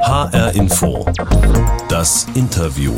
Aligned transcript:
HR 0.00 0.54
Info. 0.54 1.04
Das 1.88 2.26
Interview. 2.34 2.94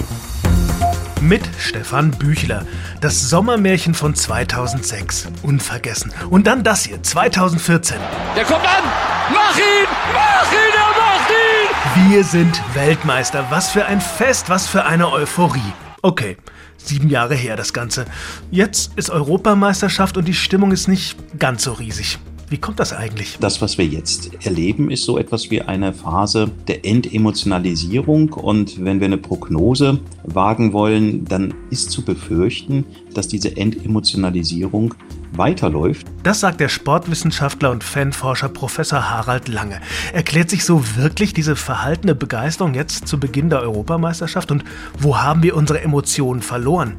Mit 1.21 1.43
Stefan 1.59 2.11
Büchler. 2.11 2.65
Das 3.01 3.29
Sommermärchen 3.29 3.95
von 3.95 4.15
2006. 4.15 5.29
Unvergessen. 5.43 6.13
Und 6.29 6.47
dann 6.47 6.63
das 6.63 6.85
hier, 6.85 7.03
2014. 7.03 7.97
Der 8.37 8.45
kommt 8.45 8.65
an! 8.65 8.85
Mach 9.33 9.57
ihn! 9.57 9.87
Mach 10.13 10.53
ihn! 10.53 10.75
Er 10.75 11.01
macht 11.01 11.31
ihn! 11.31 12.11
Wir 12.11 12.25
sind 12.25 12.61
Weltmeister. 12.75 13.47
Was 13.51 13.71
für 13.71 13.87
ein 13.87 14.01
Fest, 14.01 14.49
was 14.49 14.69
für 14.69 14.85
eine 14.85 15.11
Euphorie. 15.11 15.73
Okay, 16.03 16.37
sieben 16.77 17.09
Jahre 17.09 17.35
her 17.35 17.57
das 17.57 17.73
Ganze. 17.73 18.05
Jetzt 18.51 18.93
ist 18.97 19.11
Europameisterschaft 19.11 20.17
und 20.17 20.27
die 20.27 20.35
Stimmung 20.35 20.71
ist 20.71 20.87
nicht 20.87 21.17
ganz 21.39 21.65
so 21.65 21.73
riesig. 21.73 22.19
Wie 22.51 22.59
kommt 22.59 22.81
das 22.81 22.93
eigentlich? 22.93 23.39
Das, 23.39 23.63
was 23.63 23.79
wir 23.79 23.87
jetzt 23.87 24.45
erleben, 24.45 24.91
ist 24.91 25.05
so 25.05 25.19
etwas 25.19 25.53
wie 25.53 25.63
eine 25.63 25.93
Phase 25.93 26.51
der 26.67 26.85
Entemotionalisierung. 26.85 28.33
Und 28.33 28.85
wenn 28.85 28.99
wir 28.99 29.05
eine 29.05 29.19
Prognose 29.19 30.01
wagen 30.25 30.73
wollen, 30.73 31.25
dann 31.27 31.55
ist 31.71 31.93
zu 31.93 32.05
befürchten, 32.05 32.85
dass 33.17 33.29
diese 33.29 33.57
Entemotionalisierung 33.57 34.95
weiterläuft. 35.33 36.07
Das 36.23 36.41
sagt 36.41 36.61
der 36.61 36.69
Sportwissenschaftler 36.69 37.71
und 37.71 37.85
Fanforscher 37.85 38.49
Professor 38.49 39.11
Harald 39.11 39.49
Lange. 39.49 39.81
Erklärt 40.13 40.51
sich 40.51 40.65
so 40.65 40.83
wirklich 40.97 41.33
diese 41.33 41.57
verhaltene 41.57 42.15
Begeisterung 42.15 42.75
jetzt 42.75 43.07
zu 43.09 43.19
Beginn 43.19 43.51
der 43.51 43.61
Europameisterschaft? 43.61 44.51
Und 44.51 44.65
wo 44.99 45.19
haben 45.19 45.43
wir 45.43 45.57
unsere 45.57 45.81
Emotionen 45.81 46.43
verloren? 46.43 46.95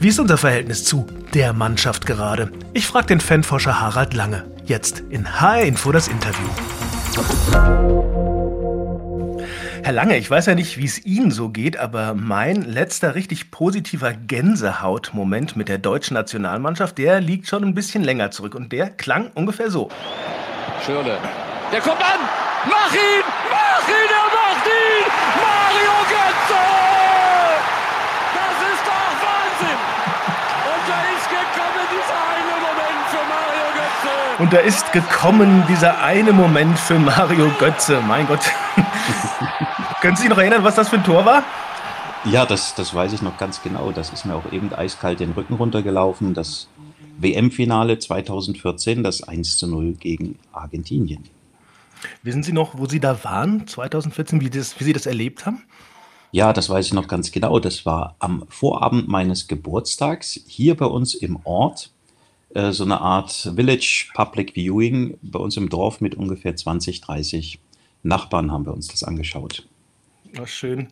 Wie 0.00 0.08
ist 0.08 0.20
unser 0.20 0.38
Verhältnis 0.38 0.84
zu 0.84 1.06
der 1.34 1.52
Mannschaft 1.52 2.06
gerade? 2.06 2.50
Ich 2.72 2.86
frage 2.86 3.06
den 3.06 3.20
Fanforscher 3.20 3.80
Harald 3.80 4.14
Lange. 4.14 4.44
Jetzt 4.66 5.02
in 5.10 5.40
HR 5.40 5.64
Info 5.64 5.92
das 5.92 6.08
Interview. 6.08 6.48
Herr 9.84 9.92
Lange, 9.92 10.16
ich 10.16 10.30
weiß 10.30 10.46
ja 10.46 10.54
nicht, 10.54 10.78
wie 10.78 10.86
es 10.86 11.04
Ihnen 11.04 11.30
so 11.30 11.50
geht, 11.50 11.76
aber 11.76 12.14
mein 12.14 12.62
letzter 12.62 13.14
richtig 13.14 13.50
positiver 13.50 14.14
Gänsehautmoment 14.14 15.56
mit 15.56 15.68
der 15.68 15.76
deutschen 15.76 16.14
Nationalmannschaft, 16.14 16.96
der 16.96 17.20
liegt 17.20 17.48
schon 17.48 17.62
ein 17.62 17.74
bisschen 17.74 18.02
länger 18.02 18.30
zurück 18.30 18.54
und 18.54 18.72
der 18.72 18.88
klang 18.88 19.30
ungefähr 19.34 19.70
so. 19.70 19.90
Schirle. 20.86 21.18
Der 21.70 21.82
kommt 21.82 22.00
an! 22.00 22.18
Mach 22.64 22.94
ihn! 22.94 23.24
Mach 23.50 23.86
ihn! 23.86 24.08
Er 24.08 24.28
macht 24.32 24.64
ihn! 24.64 25.04
Mario 25.36 25.96
Götze! 26.08 26.62
Das 28.40 28.56
ist 28.72 28.84
doch 28.88 29.12
Wahnsinn! 29.20 29.80
Und 30.72 30.82
da 30.88 30.98
ist 31.12 31.28
gekommen 31.28 31.84
dieser 31.92 32.24
eine 32.32 32.56
Moment 32.64 33.04
für 33.10 33.24
Mario 33.28 33.66
Götze. 33.74 34.42
Und 34.42 34.52
da 34.54 34.58
ist 34.60 34.92
gekommen 34.92 35.64
dieser 35.68 36.02
eine 36.02 36.32
Moment 36.32 36.78
für 36.78 36.98
Mario 36.98 37.50
Götze. 37.58 38.00
Mein 38.08 38.26
Gott. 38.26 38.50
Können 40.04 40.16
Sie 40.16 40.24
sich 40.24 40.30
noch 40.30 40.36
erinnern, 40.36 40.62
was 40.62 40.74
das 40.74 40.90
für 40.90 40.96
ein 40.96 41.04
Tor 41.04 41.24
war? 41.24 41.42
Ja, 42.26 42.44
das, 42.44 42.74
das 42.74 42.94
weiß 42.94 43.14
ich 43.14 43.22
noch 43.22 43.38
ganz 43.38 43.62
genau. 43.62 43.90
Das 43.90 44.12
ist 44.12 44.26
mir 44.26 44.34
auch 44.34 44.52
eben 44.52 44.70
eiskalt 44.70 45.18
den 45.18 45.30
Rücken 45.30 45.54
runtergelaufen. 45.54 46.34
Das 46.34 46.68
WM-Finale 47.16 47.98
2014, 47.98 49.02
das 49.02 49.22
1 49.22 49.56
zu 49.56 49.66
0 49.66 49.94
gegen 49.94 50.38
Argentinien. 50.52 51.24
Wissen 52.22 52.42
Sie 52.42 52.52
noch, 52.52 52.76
wo 52.76 52.84
Sie 52.84 53.00
da 53.00 53.24
waren 53.24 53.66
2014, 53.66 54.42
wie, 54.42 54.50
das, 54.50 54.78
wie 54.78 54.84
Sie 54.84 54.92
das 54.92 55.06
erlebt 55.06 55.46
haben? 55.46 55.62
Ja, 56.32 56.52
das 56.52 56.68
weiß 56.68 56.84
ich 56.84 56.92
noch 56.92 57.08
ganz 57.08 57.32
genau. 57.32 57.58
Das 57.58 57.86
war 57.86 58.14
am 58.18 58.44
Vorabend 58.50 59.08
meines 59.08 59.48
Geburtstags 59.48 60.38
hier 60.46 60.76
bei 60.76 60.84
uns 60.84 61.14
im 61.14 61.38
Ort. 61.44 61.92
Äh, 62.50 62.72
so 62.72 62.84
eine 62.84 63.00
Art 63.00 63.32
Village 63.56 64.08
Public 64.12 64.52
Viewing 64.54 65.16
bei 65.22 65.38
uns 65.38 65.56
im 65.56 65.70
Dorf 65.70 66.02
mit 66.02 66.14
ungefähr 66.14 66.54
20, 66.54 67.00
30 67.00 67.58
Nachbarn 68.02 68.52
haben 68.52 68.66
wir 68.66 68.74
uns 68.74 68.88
das 68.88 69.02
angeschaut. 69.02 69.66
Ach, 70.42 70.48
schön. 70.48 70.88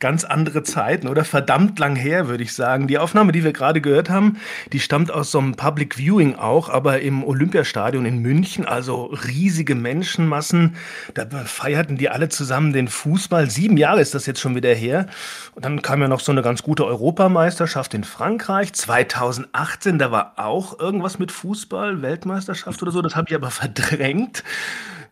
Ganz 0.00 0.24
andere 0.24 0.62
Zeiten 0.62 1.08
oder 1.08 1.24
verdammt 1.24 1.78
lang 1.78 1.96
her, 1.96 2.28
würde 2.28 2.42
ich 2.42 2.52
sagen. 2.52 2.86
Die 2.86 2.98
Aufnahme, 2.98 3.32
die 3.32 3.42
wir 3.42 3.54
gerade 3.54 3.80
gehört 3.80 4.10
haben, 4.10 4.38
die 4.72 4.80
stammt 4.80 5.10
aus 5.10 5.30
so 5.30 5.38
einem 5.38 5.54
Public 5.54 5.96
Viewing 5.96 6.34
auch, 6.34 6.68
aber 6.68 7.00
im 7.00 7.24
Olympiastadion 7.24 8.04
in 8.04 8.18
München, 8.18 8.66
also 8.66 9.06
riesige 9.06 9.74
Menschenmassen. 9.74 10.76
Da 11.14 11.26
feierten 11.46 11.96
die 11.96 12.10
alle 12.10 12.28
zusammen 12.28 12.74
den 12.74 12.88
Fußball. 12.88 13.48
Sieben 13.48 13.78
Jahre 13.78 14.02
ist 14.02 14.14
das 14.14 14.26
jetzt 14.26 14.40
schon 14.40 14.54
wieder 14.54 14.74
her. 14.74 15.06
Und 15.54 15.64
dann 15.64 15.80
kam 15.80 16.02
ja 16.02 16.08
noch 16.08 16.20
so 16.20 16.32
eine 16.32 16.42
ganz 16.42 16.62
gute 16.62 16.84
Europameisterschaft 16.84 17.94
in 17.94 18.04
Frankreich. 18.04 18.74
2018, 18.74 19.98
da 19.98 20.10
war 20.10 20.34
auch 20.36 20.78
irgendwas 20.78 21.18
mit 21.18 21.32
Fußball, 21.32 22.02
Weltmeisterschaft 22.02 22.82
oder 22.82 22.92
so. 22.92 23.00
Das 23.00 23.16
habe 23.16 23.28
ich 23.30 23.34
aber 23.34 23.50
verdrängt. 23.50 24.42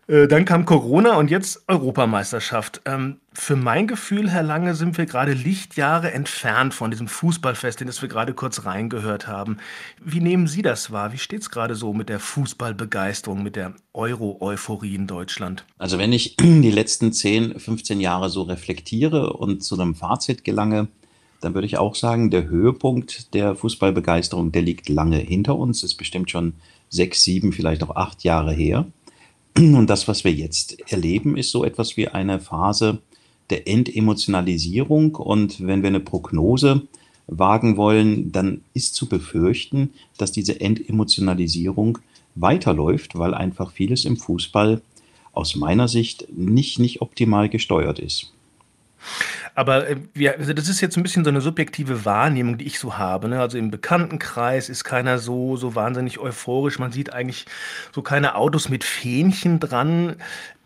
Äh, 0.06 0.28
dann 0.28 0.44
kam 0.44 0.64
Corona 0.64 1.16
und 1.16 1.30
jetzt 1.30 1.64
Europameisterschaft. 1.68 2.82
Ähm, 2.84 3.20
für 3.32 3.56
mein 3.56 3.86
Gefühl, 3.86 4.30
Herr 4.30 4.42
Lange, 4.42 4.74
sind 4.74 4.98
wir 4.98 5.06
gerade 5.06 5.32
Lichtjahre 5.32 6.12
entfernt 6.12 6.74
von 6.74 6.90
diesem 6.90 7.08
Fußballfest, 7.08 7.80
in 7.80 7.86
das 7.86 8.02
wir 8.02 8.08
gerade 8.08 8.34
kurz 8.34 8.64
reingehört 8.64 9.26
haben. 9.26 9.58
Wie 10.02 10.20
nehmen 10.20 10.46
Sie 10.46 10.62
das 10.62 10.92
wahr? 10.92 11.12
Wie 11.12 11.18
steht 11.18 11.40
es 11.40 11.50
gerade 11.50 11.74
so 11.74 11.94
mit 11.94 12.08
der 12.08 12.20
Fußballbegeisterung, 12.20 13.42
mit 13.42 13.56
der 13.56 13.74
Euro-Euphorie 13.92 14.94
in 14.94 15.06
Deutschland? 15.06 15.64
Also 15.78 15.98
wenn 15.98 16.12
ich 16.12 16.36
die 16.40 16.70
letzten 16.70 17.12
10, 17.12 17.58
15 17.58 18.00
Jahre 18.00 18.28
so 18.28 18.42
reflektiere 18.42 19.32
und 19.32 19.62
zu 19.62 19.74
einem 19.74 19.94
Fazit 19.94 20.44
gelange, 20.44 20.88
dann 21.40 21.54
würde 21.54 21.66
ich 21.66 21.78
auch 21.78 21.94
sagen, 21.94 22.30
der 22.30 22.48
Höhepunkt 22.48 23.34
der 23.34 23.54
Fußballbegeisterung, 23.54 24.52
der 24.52 24.62
liegt 24.62 24.88
lange 24.88 25.18
hinter 25.18 25.56
uns, 25.56 25.82
ist 25.82 25.94
bestimmt 25.96 26.30
schon 26.30 26.54
sechs, 26.88 27.22
sieben, 27.22 27.52
vielleicht 27.52 27.82
auch 27.82 27.96
acht 27.96 28.24
Jahre 28.24 28.52
her. 28.52 28.86
Und 29.56 29.88
das, 29.88 30.08
was 30.08 30.24
wir 30.24 30.32
jetzt 30.32 30.76
erleben, 30.90 31.36
ist 31.36 31.50
so 31.50 31.64
etwas 31.64 31.96
wie 31.96 32.08
eine 32.08 32.40
Phase 32.40 32.98
der 33.50 33.68
Entemotionalisierung. 33.68 35.14
Und 35.14 35.64
wenn 35.64 35.82
wir 35.82 35.88
eine 35.88 36.00
Prognose 36.00 36.82
wagen 37.26 37.76
wollen, 37.76 38.32
dann 38.32 38.62
ist 38.74 38.94
zu 38.94 39.08
befürchten, 39.08 39.90
dass 40.18 40.32
diese 40.32 40.60
Entemotionalisierung 40.60 41.98
weiterläuft, 42.34 43.16
weil 43.16 43.32
einfach 43.32 43.70
vieles 43.72 44.04
im 44.04 44.16
Fußball 44.16 44.82
aus 45.32 45.56
meiner 45.56 45.88
Sicht 45.88 46.26
nicht, 46.36 46.78
nicht 46.78 47.00
optimal 47.00 47.48
gesteuert 47.48 47.98
ist. 47.98 48.32
Aber 49.54 49.88
äh, 49.88 49.96
ja, 50.16 50.32
also 50.32 50.52
das 50.52 50.68
ist 50.68 50.80
jetzt 50.80 50.96
ein 50.96 51.02
bisschen 51.02 51.24
so 51.24 51.30
eine 51.30 51.40
subjektive 51.40 52.04
Wahrnehmung, 52.04 52.58
die 52.58 52.66
ich 52.66 52.78
so 52.78 52.98
habe. 52.98 53.28
Ne? 53.28 53.40
Also 53.40 53.58
im 53.58 53.70
Bekanntenkreis 53.70 54.68
ist 54.68 54.84
keiner 54.84 55.18
so, 55.18 55.56
so 55.56 55.74
wahnsinnig 55.74 56.18
euphorisch. 56.18 56.78
Man 56.78 56.92
sieht 56.92 57.12
eigentlich 57.12 57.46
so 57.94 58.02
keine 58.02 58.34
Autos 58.34 58.68
mit 58.68 58.84
Fähnchen 58.84 59.60
dran. 59.60 60.16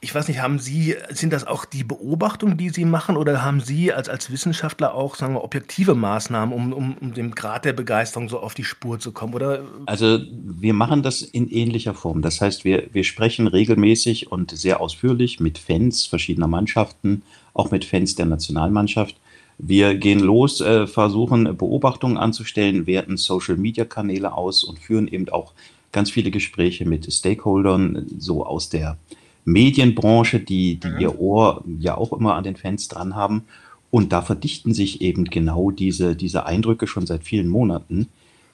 Ich 0.00 0.14
weiß 0.14 0.28
nicht, 0.28 0.40
haben 0.40 0.60
Sie, 0.60 0.94
sind 1.10 1.32
das 1.32 1.44
auch 1.44 1.64
die 1.64 1.82
Beobachtungen, 1.82 2.56
die 2.56 2.70
Sie 2.70 2.84
machen, 2.84 3.16
oder 3.16 3.42
haben 3.42 3.60
Sie 3.60 3.92
als, 3.92 4.08
als 4.08 4.30
Wissenschaftler 4.30 4.94
auch, 4.94 5.16
sagen 5.16 5.34
wir, 5.34 5.42
objektive 5.42 5.96
Maßnahmen, 5.96 6.54
um, 6.54 6.72
um, 6.72 6.96
um 6.98 7.14
dem 7.14 7.34
Grad 7.34 7.64
der 7.64 7.72
Begeisterung 7.72 8.28
so 8.28 8.38
auf 8.38 8.54
die 8.54 8.62
Spur 8.62 9.00
zu 9.00 9.10
kommen? 9.10 9.34
Oder? 9.34 9.64
Also 9.86 10.20
wir 10.30 10.72
machen 10.72 11.02
das 11.02 11.22
in 11.22 11.48
ähnlicher 11.48 11.94
Form. 11.94 12.22
Das 12.22 12.40
heißt, 12.40 12.64
wir, 12.64 12.84
wir 12.92 13.02
sprechen 13.02 13.48
regelmäßig 13.48 14.30
und 14.30 14.52
sehr 14.52 14.80
ausführlich 14.80 15.40
mit 15.40 15.58
Fans 15.58 16.06
verschiedener 16.06 16.46
Mannschaften, 16.46 17.22
auch 17.54 17.70
mit 17.70 17.84
Fans 17.84 18.14
der 18.14 18.26
Nationalmannschaft. 18.26 19.16
Wir 19.58 19.94
gehen 19.96 20.20
los, 20.20 20.60
äh, 20.60 20.86
versuchen 20.86 21.56
Beobachtungen 21.56 22.16
anzustellen, 22.16 22.86
werten 22.86 23.16
Social-Media-Kanäle 23.16 24.32
aus 24.32 24.62
und 24.62 24.78
führen 24.78 25.08
eben 25.08 25.28
auch 25.30 25.52
ganz 25.90 26.10
viele 26.10 26.30
Gespräche 26.30 26.84
mit 26.84 27.12
Stakeholdern, 27.12 28.06
so 28.18 28.46
aus 28.46 28.68
der 28.68 28.98
Medienbranche, 29.44 30.40
die, 30.40 30.76
die 30.78 30.88
mhm. 30.88 31.00
ihr 31.00 31.20
Ohr 31.20 31.64
ja 31.80 31.96
auch 31.96 32.12
immer 32.12 32.34
an 32.34 32.44
den 32.44 32.56
Fans 32.56 32.88
dran 32.88 33.16
haben. 33.16 33.44
Und 33.90 34.12
da 34.12 34.20
verdichten 34.22 34.74
sich 34.74 35.00
eben 35.00 35.24
genau 35.24 35.70
diese, 35.70 36.14
diese 36.14 36.44
Eindrücke 36.44 36.86
schon 36.86 37.06
seit 37.06 37.24
vielen 37.24 37.48
Monaten, 37.48 38.08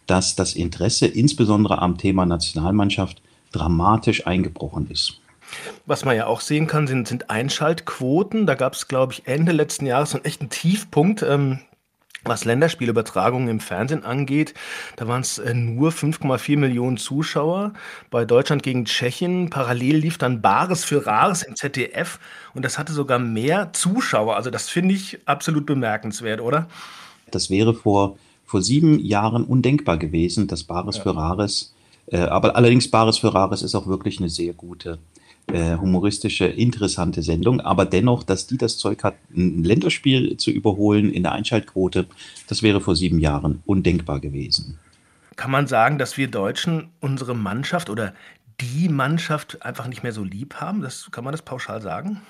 dass 0.06 0.36
das 0.36 0.54
Interesse 0.54 1.06
insbesondere 1.06 1.82
am 1.82 1.98
Thema 1.98 2.24
Nationalmannschaft 2.24 3.20
dramatisch 3.50 4.26
eingebrochen 4.26 4.88
ist. 4.90 5.20
Was 5.86 6.04
man 6.04 6.16
ja 6.16 6.26
auch 6.26 6.40
sehen 6.40 6.66
kann, 6.66 6.86
sind, 6.86 7.08
sind 7.08 7.30
Einschaltquoten. 7.30 8.46
Da 8.46 8.54
gab 8.54 8.74
es, 8.74 8.88
glaube 8.88 9.12
ich, 9.12 9.26
Ende 9.26 9.52
letzten 9.52 9.86
Jahres 9.86 10.10
so 10.10 10.18
einen 10.18 10.24
echten 10.24 10.50
Tiefpunkt. 10.50 11.22
Ähm, 11.22 11.60
was 12.24 12.44
Länderspielübertragungen 12.44 13.48
im 13.48 13.60
Fernsehen 13.60 14.04
angeht, 14.04 14.54
da 14.96 15.06
waren 15.06 15.20
es 15.20 15.38
äh, 15.38 15.54
nur 15.54 15.90
5,4 15.90 16.58
Millionen 16.58 16.96
Zuschauer. 16.96 17.74
Bei 18.10 18.24
Deutschland 18.24 18.62
gegen 18.62 18.86
Tschechien 18.86 19.50
parallel 19.50 19.96
lief 19.96 20.18
dann 20.18 20.40
Bares 20.40 20.84
für 20.84 21.06
Rares 21.06 21.42
im 21.42 21.54
ZDF 21.54 22.18
und 22.54 22.64
das 22.64 22.78
hatte 22.78 22.92
sogar 22.92 23.18
mehr 23.18 23.72
Zuschauer. 23.72 24.36
Also 24.36 24.50
das 24.50 24.68
finde 24.68 24.94
ich 24.94 25.18
absolut 25.26 25.66
bemerkenswert, 25.66 26.40
oder? 26.40 26.66
Das 27.30 27.50
wäre 27.50 27.74
vor, 27.74 28.16
vor 28.44 28.62
sieben 28.62 28.98
Jahren 29.00 29.44
undenkbar 29.44 29.98
gewesen, 29.98 30.46
dass 30.46 30.64
Bares 30.64 30.96
ja. 30.96 31.02
für 31.02 31.16
Rares, 31.16 31.74
äh, 32.06 32.18
aber 32.18 32.56
allerdings 32.56 32.90
Bares 32.90 33.18
für 33.18 33.34
Rares 33.34 33.62
ist 33.62 33.74
auch 33.74 33.86
wirklich 33.86 34.18
eine 34.18 34.30
sehr 34.30 34.54
gute 34.54 34.98
äh, 35.52 35.76
humoristische, 35.76 36.46
interessante 36.46 37.22
Sendung. 37.22 37.60
Aber 37.60 37.84
dennoch, 37.84 38.22
dass 38.22 38.46
die 38.46 38.58
das 38.58 38.78
Zeug 38.78 39.04
hat, 39.04 39.14
ein 39.34 39.62
Länderspiel 39.62 40.36
zu 40.36 40.50
überholen 40.50 41.12
in 41.12 41.22
der 41.22 41.32
Einschaltquote, 41.32 42.06
das 42.48 42.62
wäre 42.62 42.80
vor 42.80 42.96
sieben 42.96 43.18
Jahren 43.18 43.62
undenkbar 43.66 44.20
gewesen. 44.20 44.78
Kann 45.36 45.50
man 45.50 45.66
sagen, 45.66 45.98
dass 45.98 46.16
wir 46.16 46.28
Deutschen 46.28 46.88
unsere 47.00 47.34
Mannschaft 47.34 47.90
oder 47.90 48.14
die 48.60 48.88
Mannschaft 48.88 49.62
einfach 49.62 49.88
nicht 49.88 50.02
mehr 50.02 50.12
so 50.12 50.24
lieb 50.24 50.54
haben? 50.54 50.80
Das, 50.80 51.10
kann 51.10 51.24
man 51.24 51.32
das 51.32 51.42
pauschal 51.42 51.82
sagen? 51.82 52.20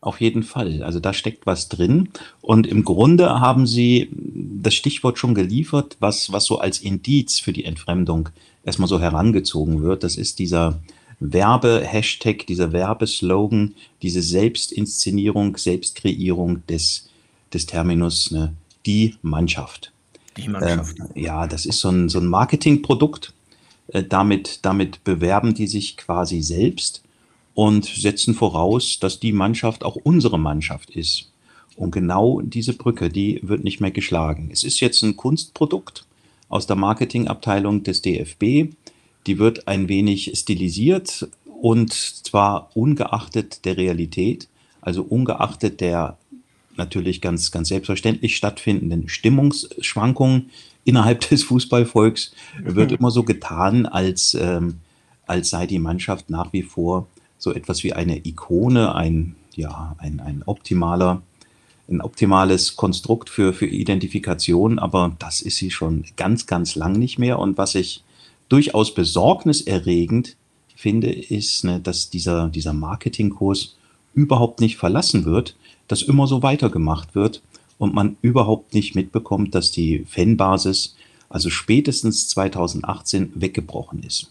Auf 0.00 0.20
jeden 0.20 0.42
Fall. 0.42 0.82
Also 0.82 1.00
da 1.00 1.14
steckt 1.14 1.46
was 1.46 1.68
drin. 1.68 2.10
Und 2.42 2.66
im 2.66 2.84
Grunde 2.84 3.40
haben 3.40 3.66
Sie 3.66 4.10
das 4.12 4.74
Stichwort 4.74 5.18
schon 5.18 5.34
geliefert, 5.34 5.96
was, 6.00 6.30
was 6.32 6.44
so 6.44 6.58
als 6.58 6.78
Indiz 6.80 7.40
für 7.40 7.52
die 7.52 7.64
Entfremdung 7.64 8.28
erstmal 8.64 8.88
so 8.88 9.00
herangezogen 9.00 9.82
wird. 9.82 10.04
Das 10.04 10.16
ist 10.16 10.38
dieser 10.38 10.80
Werbe-Hashtag, 11.20 12.46
dieser 12.46 12.72
Werbeslogan, 12.72 13.74
diese 14.02 14.22
Selbstinszenierung, 14.22 15.56
Selbstkreierung 15.56 16.66
des, 16.66 17.08
des 17.52 17.66
Terminus, 17.66 18.30
ne, 18.30 18.54
die 18.86 19.16
Mannschaft. 19.22 19.92
Die 20.36 20.48
Mannschaft. 20.48 20.98
Ähm, 20.98 21.08
ja, 21.14 21.46
das 21.46 21.66
ist 21.66 21.80
so 21.80 21.90
ein, 21.90 22.08
so 22.08 22.18
ein 22.18 22.26
Marketingprodukt. 22.26 23.32
Äh, 23.88 24.02
damit, 24.02 24.60
damit 24.62 25.04
bewerben 25.04 25.54
die 25.54 25.66
sich 25.66 25.96
quasi 25.96 26.42
selbst 26.42 27.02
und 27.54 27.84
setzen 27.84 28.34
voraus, 28.34 28.98
dass 28.98 29.20
die 29.20 29.32
Mannschaft 29.32 29.84
auch 29.84 29.96
unsere 29.96 30.38
Mannschaft 30.38 30.90
ist. 30.90 31.30
Und 31.76 31.90
genau 31.90 32.40
diese 32.40 32.72
Brücke, 32.72 33.08
die 33.08 33.40
wird 33.42 33.64
nicht 33.64 33.80
mehr 33.80 33.90
geschlagen. 33.90 34.50
Es 34.52 34.64
ist 34.64 34.80
jetzt 34.80 35.02
ein 35.02 35.16
Kunstprodukt 35.16 36.06
aus 36.48 36.66
der 36.66 36.76
Marketingabteilung 36.76 37.82
des 37.82 38.02
DFB. 38.02 38.74
Die 39.26 39.38
wird 39.38 39.68
ein 39.68 39.88
wenig 39.88 40.32
stilisiert 40.34 41.28
und 41.60 41.92
zwar 41.92 42.70
ungeachtet 42.74 43.64
der 43.64 43.76
Realität, 43.76 44.48
also 44.80 45.02
ungeachtet 45.02 45.80
der 45.80 46.18
natürlich 46.76 47.20
ganz, 47.20 47.50
ganz 47.50 47.68
selbstverständlich 47.68 48.36
stattfindenden 48.36 49.08
Stimmungsschwankungen 49.08 50.50
innerhalb 50.84 51.20
des 51.28 51.44
Fußballvolks, 51.44 52.32
wird 52.62 52.92
immer 52.92 53.10
so 53.10 53.22
getan, 53.22 53.86
als, 53.86 54.34
ähm, 54.34 54.80
als 55.26 55.50
sei 55.50 55.66
die 55.66 55.78
Mannschaft 55.78 56.30
nach 56.30 56.52
wie 56.52 56.62
vor 56.62 57.06
so 57.38 57.52
etwas 57.52 57.84
wie 57.84 57.92
eine 57.92 58.26
Ikone, 58.26 58.94
ein, 58.94 59.36
ja, 59.54 59.94
ein, 59.98 60.20
ein 60.20 60.42
optimaler, 60.46 61.22
ein 61.88 62.00
optimales 62.00 62.76
Konstrukt 62.76 63.28
für, 63.28 63.52
für 63.52 63.66
Identifikation, 63.66 64.78
aber 64.78 65.14
das 65.18 65.42
ist 65.42 65.58
sie 65.58 65.70
schon 65.70 66.04
ganz, 66.16 66.46
ganz 66.46 66.74
lang 66.74 66.92
nicht 66.92 67.18
mehr. 67.18 67.38
Und 67.38 67.58
was 67.58 67.74
ich 67.74 68.02
durchaus 68.54 68.94
besorgniserregend 68.94 70.36
finde, 70.76 71.12
ist, 71.12 71.64
ne, 71.64 71.80
dass 71.80 72.08
dieser, 72.08 72.48
dieser 72.48 72.72
Marketingkurs 72.72 73.74
überhaupt 74.14 74.60
nicht 74.60 74.76
verlassen 74.76 75.24
wird, 75.24 75.56
dass 75.88 76.02
immer 76.02 76.28
so 76.28 76.44
weitergemacht 76.44 77.16
wird 77.16 77.42
und 77.78 77.94
man 77.94 78.16
überhaupt 78.22 78.72
nicht 78.72 78.94
mitbekommt, 78.94 79.56
dass 79.56 79.72
die 79.72 80.04
Fanbasis 80.08 80.94
also 81.28 81.50
spätestens 81.50 82.28
2018 82.28 83.32
weggebrochen 83.34 84.04
ist. 84.04 84.30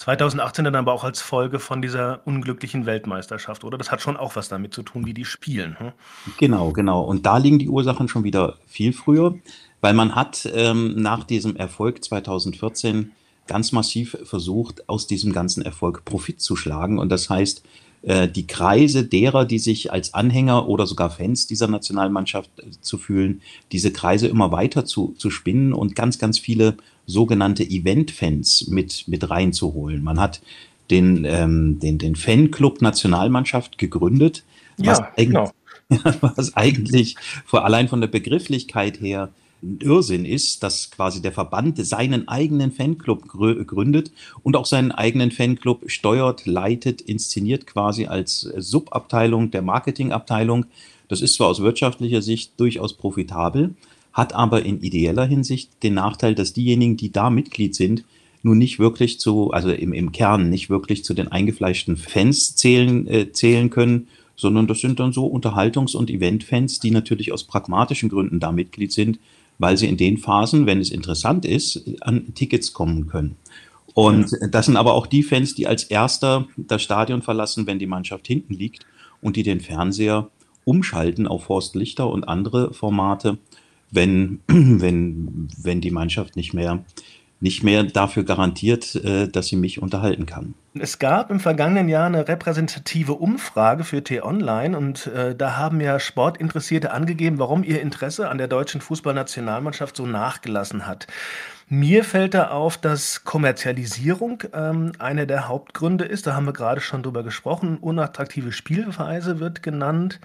2018 0.00 0.64
dann 0.64 0.76
aber 0.76 0.94
auch 0.94 1.04
als 1.04 1.20
Folge 1.20 1.58
von 1.58 1.82
dieser 1.82 2.26
unglücklichen 2.26 2.86
Weltmeisterschaft, 2.86 3.64
oder? 3.64 3.76
Das 3.76 3.92
hat 3.92 4.00
schon 4.00 4.16
auch 4.16 4.34
was 4.34 4.48
damit 4.48 4.72
zu 4.72 4.82
tun, 4.82 5.04
wie 5.04 5.12
die 5.12 5.26
spielen. 5.26 5.78
Hm? 5.78 5.92
Genau, 6.38 6.72
genau. 6.72 7.02
Und 7.02 7.26
da 7.26 7.36
liegen 7.36 7.58
die 7.58 7.68
Ursachen 7.68 8.08
schon 8.08 8.24
wieder 8.24 8.56
viel 8.66 8.94
früher, 8.94 9.34
weil 9.82 9.92
man 9.92 10.14
hat 10.14 10.48
ähm, 10.54 10.94
nach 10.96 11.24
diesem 11.24 11.54
Erfolg 11.54 12.02
2014 12.02 13.12
ganz 13.46 13.72
massiv 13.72 14.16
versucht, 14.24 14.88
aus 14.88 15.06
diesem 15.06 15.34
ganzen 15.34 15.62
Erfolg 15.62 16.06
Profit 16.06 16.40
zu 16.40 16.56
schlagen. 16.56 16.98
Und 16.98 17.10
das 17.10 17.28
heißt, 17.28 17.62
äh, 18.00 18.26
die 18.26 18.46
Kreise 18.46 19.04
derer, 19.04 19.44
die 19.44 19.58
sich 19.58 19.92
als 19.92 20.14
Anhänger 20.14 20.66
oder 20.66 20.86
sogar 20.86 21.10
Fans 21.10 21.46
dieser 21.46 21.68
Nationalmannschaft 21.68 22.50
äh, 22.58 22.70
zu 22.80 22.96
fühlen, 22.96 23.42
diese 23.70 23.92
Kreise 23.92 24.28
immer 24.28 24.50
weiter 24.50 24.86
zu, 24.86 25.14
zu 25.18 25.28
spinnen 25.28 25.74
und 25.74 25.94
ganz, 25.94 26.18
ganz 26.18 26.38
viele 26.38 26.78
sogenannte 27.10 27.64
Event-Fans 27.64 28.68
mit, 28.68 29.04
mit 29.08 29.28
reinzuholen. 29.28 30.02
Man 30.02 30.18
hat 30.20 30.40
den, 30.90 31.24
ähm, 31.24 31.78
den, 31.78 31.98
den 31.98 32.16
Fanclub 32.16 32.82
Nationalmannschaft 32.82 33.78
gegründet, 33.78 34.44
was, 34.78 34.98
ja, 34.98 35.12
eigentlich, 35.16 35.50
genau. 35.88 36.12
was 36.36 36.56
eigentlich 36.56 37.16
vor 37.44 37.64
allein 37.64 37.88
von 37.88 38.00
der 38.00 38.08
Begrifflichkeit 38.08 39.00
her 39.00 39.30
ein 39.62 39.78
Irrsinn 39.80 40.24
ist, 40.24 40.62
dass 40.62 40.90
quasi 40.90 41.20
der 41.20 41.32
Verband 41.32 41.84
seinen 41.84 42.28
eigenen 42.28 42.72
Fanclub 42.72 43.28
gründet 43.28 44.10
und 44.42 44.56
auch 44.56 44.66
seinen 44.66 44.90
eigenen 44.90 45.30
Fanclub 45.30 45.90
steuert, 45.90 46.46
leitet, 46.46 47.02
inszeniert 47.02 47.66
quasi 47.66 48.06
als 48.06 48.40
Subabteilung 48.40 49.50
der 49.50 49.62
Marketingabteilung. 49.62 50.66
Das 51.08 51.20
ist 51.20 51.34
zwar 51.34 51.48
aus 51.48 51.60
wirtschaftlicher 51.60 52.22
Sicht 52.22 52.58
durchaus 52.58 52.94
profitabel, 52.94 53.74
hat 54.12 54.34
aber 54.34 54.64
in 54.64 54.80
ideeller 54.80 55.24
Hinsicht 55.26 55.82
den 55.82 55.94
Nachteil, 55.94 56.34
dass 56.34 56.52
diejenigen, 56.52 56.96
die 56.96 57.12
da 57.12 57.30
Mitglied 57.30 57.74
sind, 57.74 58.04
nun 58.42 58.58
nicht 58.58 58.78
wirklich 58.78 59.20
zu, 59.20 59.50
also 59.50 59.70
im, 59.70 59.92
im 59.92 60.12
Kern 60.12 60.48
nicht 60.50 60.70
wirklich 60.70 61.04
zu 61.04 61.14
den 61.14 61.28
eingefleischten 61.28 61.96
Fans 61.96 62.56
zählen, 62.56 63.06
äh, 63.06 63.32
zählen 63.32 63.70
können, 63.70 64.08
sondern 64.34 64.66
das 64.66 64.80
sind 64.80 64.98
dann 64.98 65.12
so 65.12 65.26
Unterhaltungs- 65.26 65.94
und 65.94 66.10
Event-Fans, 66.10 66.80
die 66.80 66.90
natürlich 66.90 67.32
aus 67.32 67.44
pragmatischen 67.44 68.08
Gründen 68.08 68.40
da 68.40 68.52
Mitglied 68.52 68.92
sind, 68.92 69.18
weil 69.58 69.76
sie 69.76 69.86
in 69.86 69.98
den 69.98 70.16
Phasen, 70.16 70.64
wenn 70.64 70.80
es 70.80 70.90
interessant 70.90 71.44
ist, 71.44 71.84
an 72.00 72.34
Tickets 72.34 72.72
kommen 72.72 73.06
können. 73.06 73.36
Und 73.92 74.30
das 74.50 74.66
sind 74.66 74.78
aber 74.78 74.94
auch 74.94 75.06
die 75.06 75.22
Fans, 75.22 75.54
die 75.54 75.66
als 75.66 75.84
erster 75.84 76.46
das 76.56 76.82
Stadion 76.82 77.20
verlassen, 77.20 77.66
wenn 77.66 77.78
die 77.78 77.86
Mannschaft 77.86 78.26
hinten 78.26 78.54
liegt 78.54 78.86
und 79.20 79.36
die 79.36 79.42
den 79.42 79.60
Fernseher 79.60 80.30
umschalten 80.64 81.26
auf 81.26 81.44
Forst 81.44 81.74
Lichter 81.74 82.08
und 82.08 82.24
andere 82.24 82.72
Formate, 82.72 83.36
wenn, 83.90 84.40
wenn, 84.46 85.48
wenn 85.62 85.80
die 85.80 85.90
Mannschaft 85.90 86.36
nicht 86.36 86.54
mehr 86.54 86.84
nicht 87.40 87.62
mehr 87.62 87.82
dafür 87.84 88.22
garantiert, 88.22 88.94
äh, 88.96 89.26
dass 89.26 89.46
sie 89.46 89.56
mich 89.56 89.80
unterhalten 89.80 90.26
kann. 90.26 90.54
Es 90.74 90.98
gab 90.98 91.30
im 91.30 91.40
vergangenen 91.40 91.88
Jahr 91.88 92.06
eine 92.06 92.28
repräsentative 92.28 93.14
Umfrage 93.14 93.82
für 93.82 94.04
T-Online 94.04 94.76
und 94.76 95.06
äh, 95.08 95.34
da 95.34 95.56
haben 95.56 95.80
ja 95.80 95.98
Sportinteressierte 95.98 96.92
angegeben, 96.92 97.38
warum 97.38 97.64
ihr 97.64 97.80
Interesse 97.80 98.28
an 98.28 98.38
der 98.38 98.46
deutschen 98.46 98.80
Fußballnationalmannschaft 98.80 99.96
so 99.96 100.06
nachgelassen 100.06 100.86
hat. 100.86 101.06
Mir 101.68 102.04
fällt 102.04 102.34
da 102.34 102.50
auf, 102.50 102.76
dass 102.76 103.24
Kommerzialisierung 103.24 104.42
ähm, 104.52 104.92
einer 104.98 105.24
der 105.24 105.48
Hauptgründe 105.48 106.04
ist. 106.04 106.26
Da 106.26 106.34
haben 106.34 106.46
wir 106.46 106.52
gerade 106.52 106.80
schon 106.80 107.02
drüber 107.02 107.22
gesprochen. 107.22 107.78
Unattraktive 107.78 108.52
Spielweise 108.52 109.38
wird 109.40 109.62
genannt. 109.62 110.20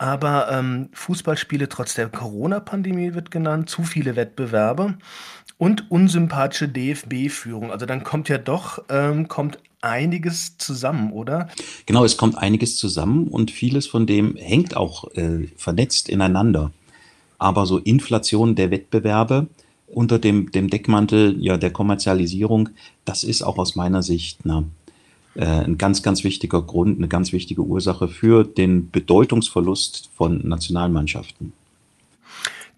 Aber 0.00 0.50
ähm, 0.50 0.88
Fußballspiele 0.94 1.68
trotz 1.68 1.92
der 1.92 2.08
Corona-Pandemie 2.08 3.12
wird 3.12 3.30
genannt, 3.30 3.68
zu 3.68 3.82
viele 3.82 4.16
Wettbewerbe 4.16 4.96
und 5.58 5.90
unsympathische 5.90 6.68
DFB-Führung. 6.68 7.70
Also 7.70 7.84
dann 7.84 8.02
kommt 8.02 8.30
ja 8.30 8.38
doch 8.38 8.82
ähm, 8.88 9.28
kommt 9.28 9.58
einiges 9.82 10.56
zusammen, 10.56 11.12
oder? 11.12 11.50
Genau, 11.84 12.02
es 12.02 12.16
kommt 12.16 12.38
einiges 12.38 12.78
zusammen 12.78 13.28
und 13.28 13.50
vieles 13.50 13.86
von 13.86 14.06
dem 14.06 14.36
hängt 14.36 14.74
auch 14.74 15.04
äh, 15.16 15.48
vernetzt 15.54 16.08
ineinander. 16.08 16.72
Aber 17.36 17.66
so 17.66 17.76
Inflation 17.76 18.54
der 18.54 18.70
Wettbewerbe 18.70 19.48
unter 19.86 20.18
dem, 20.18 20.50
dem 20.50 20.70
Deckmantel 20.70 21.36
ja, 21.40 21.58
der 21.58 21.72
Kommerzialisierung, 21.72 22.70
das 23.04 23.22
ist 23.22 23.42
auch 23.42 23.58
aus 23.58 23.76
meiner 23.76 24.02
Sicht 24.02 24.46
äh, 24.46 24.70
ein 25.36 25.78
ganz, 25.78 26.02
ganz 26.02 26.24
wichtiger 26.24 26.60
Grund, 26.60 26.98
eine 26.98 27.08
ganz 27.08 27.32
wichtige 27.32 27.62
Ursache 27.62 28.08
für 28.08 28.44
den 28.44 28.90
Bedeutungsverlust 28.90 30.10
von 30.14 30.46
Nationalmannschaften 30.46 31.52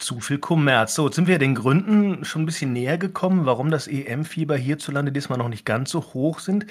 zu 0.02 0.20
viel 0.20 0.38
Kommerz. 0.38 0.94
So, 0.94 1.06
jetzt 1.06 1.16
sind 1.16 1.28
wir 1.28 1.38
den 1.38 1.54
Gründen 1.54 2.24
schon 2.24 2.42
ein 2.42 2.46
bisschen 2.46 2.72
näher 2.72 2.98
gekommen, 2.98 3.46
warum 3.46 3.70
das 3.70 3.86
EM-Fieber 3.86 4.56
hierzulande 4.56 5.12
diesmal 5.12 5.38
noch 5.38 5.48
nicht 5.48 5.64
ganz 5.64 5.90
so 5.90 6.02
hoch 6.12 6.40
sind. 6.40 6.66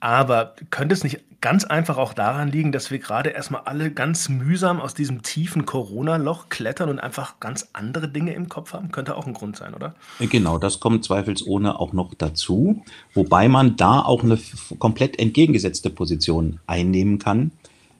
Aber 0.00 0.54
könnte 0.70 0.92
es 0.92 1.02
nicht 1.02 1.20
ganz 1.40 1.64
einfach 1.64 1.96
auch 1.96 2.14
daran 2.14 2.48
liegen, 2.50 2.72
dass 2.72 2.90
wir 2.90 2.98
gerade 2.98 3.30
erstmal 3.30 3.62
alle 3.64 3.90
ganz 3.90 4.28
mühsam 4.28 4.80
aus 4.80 4.94
diesem 4.94 5.22
tiefen 5.22 5.66
Corona-Loch 5.66 6.48
klettern 6.48 6.88
und 6.88 6.98
einfach 6.98 7.40
ganz 7.40 7.68
andere 7.72 8.08
Dinge 8.08 8.32
im 8.34 8.48
Kopf 8.48 8.72
haben? 8.72 8.92
Könnte 8.92 9.16
auch 9.16 9.26
ein 9.26 9.34
Grund 9.34 9.56
sein, 9.56 9.74
oder? 9.74 9.94
Genau, 10.20 10.58
das 10.58 10.80
kommt 10.80 11.04
zweifelsohne 11.04 11.78
auch 11.78 11.92
noch 11.92 12.14
dazu. 12.14 12.82
Wobei 13.14 13.48
man 13.48 13.76
da 13.76 14.00
auch 14.00 14.22
eine 14.22 14.38
komplett 14.78 15.18
entgegengesetzte 15.18 15.90
Position 15.90 16.60
einnehmen 16.66 17.18
kann. 17.18 17.50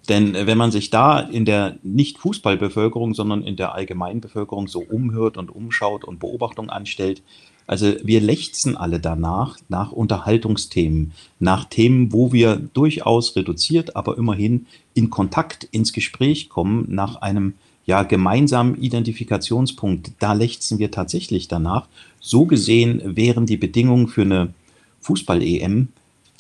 Denn 0.09 0.35
äh, 0.35 0.47
wenn 0.47 0.59
man 0.59 0.71
sich 0.71 0.91
da 0.91 1.21
in 1.21 1.45
der 1.45 1.77
nicht 1.83 2.19
Fußballbevölkerung, 2.19 3.15
sondern 3.15 3.43
in 3.43 3.57
der 3.57 3.75
allgemeinen 3.75 4.21
Bevölkerung 4.21 4.69
so 4.69 4.81
umhört 4.81 5.37
und 5.37 5.55
umschaut 5.55 6.05
und 6.05 6.19
Beobachtungen 6.19 6.71
anstellt, 6.71 7.23
also 7.67 7.95
wir 8.03 8.21
lechzen 8.21 8.77
alle 8.77 9.01
danach, 9.01 9.57
nach 9.69 9.91
Unterhaltungsthemen, 9.91 11.13
nach 11.39 11.65
Themen, 11.65 12.13
wo 12.13 12.33
wir 12.33 12.57
durchaus 12.57 13.37
reduziert, 13.37 13.97
aber 13.97 14.19
immerhin 14.19 14.67
in 14.93 15.09
Kontakt, 15.09 15.65
ins 15.65 15.95
Gespräch 15.95 16.51
kommen, 16.51 16.85
nach 16.89 17.17
einem 17.17 17.55
ja 17.87 18.03
gemeinsamen 18.03 18.77
Identifikationspunkt. 18.77 20.13
Da 20.19 20.35
lechzen 20.35 20.79
wir 20.79 20.91
tatsächlich 20.91 21.49
danach. 21.49 21.87
So 22.21 22.45
gesehen 22.45 23.17
wären 23.17 23.47
die 23.47 23.57
Bedingungen 23.57 24.09
für 24.09 24.23
eine 24.23 24.53
Fußball-EM 25.01 25.89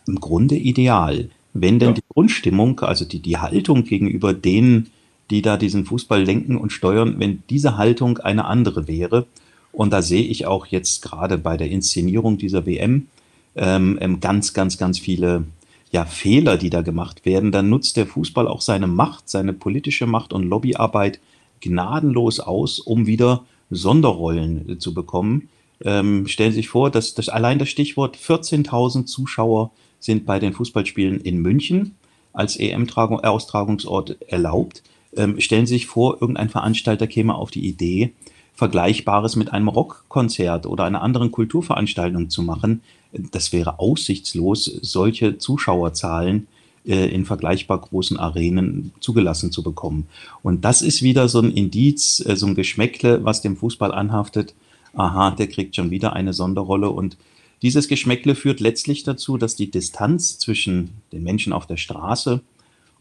im 0.06 0.20
Grunde 0.20 0.56
ideal. 0.56 1.30
Wenn 1.54 1.78
denn 1.78 1.90
ja. 1.90 1.94
die 1.94 2.04
Grundstimmung, 2.08 2.80
also 2.80 3.04
die, 3.04 3.20
die 3.20 3.38
Haltung 3.38 3.84
gegenüber 3.84 4.34
denen, 4.34 4.90
die 5.30 5.40
da 5.40 5.56
diesen 5.56 5.86
Fußball 5.86 6.22
lenken 6.22 6.56
und 6.56 6.72
steuern, 6.72 7.14
wenn 7.18 7.42
diese 7.48 7.78
Haltung 7.78 8.18
eine 8.18 8.44
andere 8.44 8.86
wäre, 8.86 9.26
und 9.72 9.92
da 9.92 10.02
sehe 10.02 10.22
ich 10.22 10.46
auch 10.46 10.66
jetzt 10.66 11.02
gerade 11.02 11.38
bei 11.38 11.56
der 11.56 11.70
Inszenierung 11.70 12.38
dieser 12.38 12.66
WM 12.66 13.08
ähm, 13.56 13.98
ähm, 14.00 14.20
ganz, 14.20 14.52
ganz, 14.52 14.78
ganz 14.78 14.98
viele 14.98 15.44
ja, 15.90 16.04
Fehler, 16.04 16.56
die 16.56 16.70
da 16.70 16.82
gemacht 16.82 17.24
werden, 17.24 17.52
dann 17.52 17.70
nutzt 17.70 17.96
der 17.96 18.06
Fußball 18.06 18.48
auch 18.48 18.60
seine 18.60 18.86
Macht, 18.86 19.28
seine 19.28 19.52
politische 19.52 20.06
Macht 20.06 20.32
und 20.32 20.44
Lobbyarbeit 20.44 21.20
gnadenlos 21.60 22.40
aus, 22.40 22.78
um 22.80 23.06
wieder 23.06 23.44
Sonderrollen 23.70 24.68
äh, 24.68 24.78
zu 24.78 24.94
bekommen. 24.94 25.48
Ähm, 25.84 26.26
stellen 26.28 26.52
Sie 26.52 26.56
sich 26.56 26.68
vor, 26.68 26.90
dass 26.90 27.14
das 27.14 27.28
allein 27.28 27.58
das 27.58 27.68
Stichwort 27.68 28.16
14.000 28.16 29.06
Zuschauer 29.06 29.70
sind 30.04 30.26
bei 30.26 30.38
den 30.38 30.52
Fußballspielen 30.52 31.20
in 31.20 31.38
München 31.38 31.96
als 32.32 32.56
EM-Austragungsort 32.56 34.16
erlaubt. 34.26 34.82
Ähm, 35.16 35.40
stellen 35.40 35.66
Sie 35.66 35.74
sich 35.74 35.86
vor, 35.86 36.20
irgendein 36.20 36.50
Veranstalter 36.50 37.06
käme 37.06 37.34
auf 37.34 37.50
die 37.50 37.66
Idee, 37.66 38.12
Vergleichbares 38.54 39.34
mit 39.34 39.52
einem 39.52 39.68
Rockkonzert 39.68 40.66
oder 40.66 40.84
einer 40.84 41.02
anderen 41.02 41.32
Kulturveranstaltung 41.32 42.30
zu 42.30 42.42
machen. 42.42 42.82
Das 43.12 43.52
wäre 43.52 43.78
aussichtslos, 43.78 44.64
solche 44.64 45.38
Zuschauerzahlen 45.38 46.48
äh, 46.86 47.06
in 47.06 47.24
vergleichbar 47.24 47.80
großen 47.80 48.18
Arenen 48.18 48.92
zugelassen 49.00 49.50
zu 49.50 49.62
bekommen. 49.62 50.06
Und 50.42 50.64
das 50.64 50.82
ist 50.82 51.02
wieder 51.02 51.28
so 51.28 51.40
ein 51.40 51.50
Indiz, 51.50 52.22
äh, 52.26 52.36
so 52.36 52.46
ein 52.46 52.54
Geschmäckle, 52.54 53.24
was 53.24 53.40
dem 53.40 53.56
Fußball 53.56 53.92
anhaftet. 53.92 54.54
Aha, 54.92 55.30
der 55.30 55.48
kriegt 55.48 55.74
schon 55.74 55.90
wieder 55.90 56.12
eine 56.12 56.32
Sonderrolle 56.32 56.90
und 56.90 57.16
dieses 57.62 57.88
Geschmäckle 57.88 58.34
führt 58.34 58.60
letztlich 58.60 59.02
dazu, 59.02 59.36
dass 59.38 59.56
die 59.56 59.70
Distanz 59.70 60.38
zwischen 60.38 60.90
den 61.12 61.22
Menschen 61.22 61.52
auf 61.52 61.66
der 61.66 61.76
Straße 61.76 62.42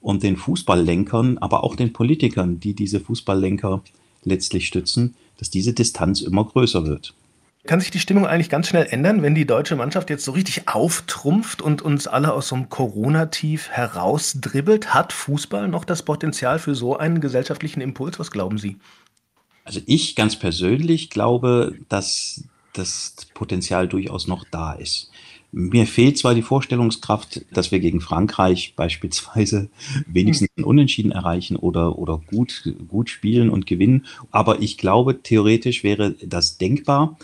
und 0.02 0.24
den 0.24 0.38
Fußballlenkern, 0.38 1.38
aber 1.38 1.64
auch 1.64 1.76
den 1.76 1.94
Politikern, 1.94 2.60
die 2.60 2.74
diese 2.74 3.00
Fußballlenker 3.00 3.84
letztlich 4.24 4.68
stützen, 4.68 5.16
dass 5.38 5.50
diese 5.50 5.74
Distanz 5.74 6.22
immer 6.22 6.46
größer 6.46 6.86
wird. 6.86 7.14
Kann 7.66 7.80
sich 7.80 7.92
die 7.92 8.00
Stimmung 8.00 8.28
eigentlich 8.28 8.50
ganz 8.50 8.68
schnell 8.68 8.88
ändern, 8.90 9.22
wenn 9.22 9.36
die 9.36 9.46
deutsche 9.46 9.78
Mannschaft 9.78 10.10
jetzt 10.10 10.26
so 10.26 10.34
richtig 10.34 10.68
auftrumpft 10.68 11.62
und 11.62 11.82
uns 11.82 12.08
alle 12.08 12.34
aus 12.34 12.50
so 12.50 12.56
einem 12.56 12.68
Corona-Tief 12.68 13.70
herausdribbelt? 13.70 14.94
Hat 14.94 15.14
Fußball 15.14 15.70
noch 15.70 15.86
das 15.86 16.04
Potenzial 16.04 16.60
für 16.60 16.76
so 16.76 16.98
einen 16.98 17.22
gesellschaftlichen 17.22 17.80
Impuls? 17.80 18.20
Was 18.20 18.32
glauben 18.32 18.58
Sie? 18.58 18.78
Also 19.64 19.80
ich 19.86 20.18
ganz 20.18 20.36
persönlich 20.36 21.10
glaube, 21.10 21.76
dass 21.88 22.44
das 22.74 23.16
Potenzial 23.34 23.88
durchaus 23.88 24.28
noch 24.28 24.46
da 24.50 24.74
ist. 24.74 25.12
Mir 25.52 25.86
fehlt 25.86 26.18
zwar 26.18 26.34
die 26.34 26.42
Vorstellungskraft, 26.42 27.46
dass 27.54 27.72
wir 27.72 27.80
gegen 27.80 28.02
Frankreich 28.02 28.74
beispielsweise 28.76 29.70
wenigstens 30.08 30.50
ein 30.58 30.64
Unentschieden 30.64 31.12
erreichen 31.12 31.56
oder, 31.56 32.00
oder 32.00 32.20
gut, 32.26 32.74
gut 32.88 33.10
spielen 33.10 33.50
und 33.50 33.68
gewinnen, 33.68 34.06
aber 34.32 34.62
ich 34.62 34.78
glaube, 34.78 35.22
theoretisch 35.22 35.84
wäre 35.84 36.16
das 36.26 36.58
denkbar. 36.58 37.18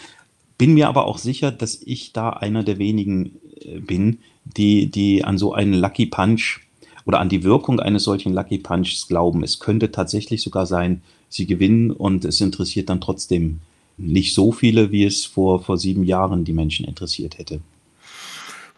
Bin 0.60 0.75
mir 0.75 0.89
aber 0.89 1.06
auch 1.06 1.18
sicher, 1.18 1.51
dass 1.51 1.82
ich 1.84 2.13
da 2.13 2.29
einer 2.29 2.63
der 2.63 2.77
wenigen 2.77 3.32
äh, 3.62 3.79
bin, 3.79 4.20
die, 4.44 4.88
die 4.88 5.24
an 5.24 5.38
so 5.38 5.53
einen 5.53 5.74
Lucky 5.74 6.06
Punch 6.06 6.60
oder 7.06 7.20
an 7.20 7.29
die 7.29 7.44
Wirkung 7.44 7.79
eines 7.79 8.03
solchen 8.03 8.34
Lucky 8.34 8.60
Punches 8.60 9.08
glauben. 9.08 9.44
Es 9.44 9.60
könnte 9.60 9.91
tatsächlich 9.91 10.44
sogar 10.44 10.68
sein, 10.68 11.01
sie 11.29 11.48
gewinnen 11.48 11.89
und 11.89 12.25
es 12.25 12.41
interessiert 12.41 12.89
dann 12.89 13.01
trotzdem 13.01 13.62
nicht 14.00 14.34
so 14.34 14.51
viele, 14.51 14.91
wie 14.91 15.06
es 15.06 15.25
vor, 15.25 15.62
vor 15.62 15.77
sieben 15.77 16.03
Jahren 16.03 16.46
die 16.46 16.53
Menschen 16.53 16.86
interessiert 16.86 17.38
hätte. 17.38 17.62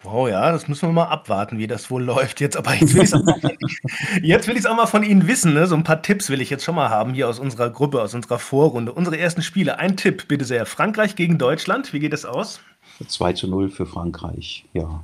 Wow, 0.03 0.27
ja, 0.27 0.51
das 0.51 0.67
müssen 0.67 0.89
wir 0.89 0.93
mal 0.93 1.05
abwarten, 1.05 1.59
wie 1.59 1.67
das 1.67 1.91
wohl 1.91 2.03
läuft 2.03 2.41
jetzt. 2.41 2.57
Aber 2.57 2.73
jetzt 2.73 2.95
will 2.95 3.03
ich 3.03 3.09
es 3.09 4.65
auch, 4.65 4.71
auch, 4.71 4.77
mal 4.77 4.87
von 4.87 5.03
Ihnen 5.03 5.27
wissen. 5.27 5.53
Ne? 5.53 5.67
So 5.67 5.75
ein 5.75 5.83
paar 5.83 6.01
Tipps 6.01 6.29
will 6.29 6.41
ich 6.41 6.49
jetzt 6.49 6.63
schon 6.63 6.73
mal 6.73 6.89
haben 6.89 7.13
hier 7.13 7.29
aus 7.29 7.37
unserer 7.37 7.69
Gruppe, 7.69 8.01
aus 8.01 8.15
unserer 8.15 8.39
Vorrunde. 8.39 8.93
Unsere 8.93 9.19
ersten 9.19 9.43
Spiele. 9.43 9.77
Ein 9.77 9.97
Tipp, 9.97 10.27
bitte 10.27 10.43
sehr. 10.43 10.65
Frankreich 10.65 11.15
gegen 11.15 11.37
Deutschland. 11.37 11.93
Wie 11.93 11.99
geht 11.99 12.13
es 12.13 12.25
aus? 12.25 12.61
2 13.07 13.33
zu 13.33 13.47
0 13.47 13.69
für 13.69 13.85
Frankreich, 13.85 14.65
ja. 14.73 15.03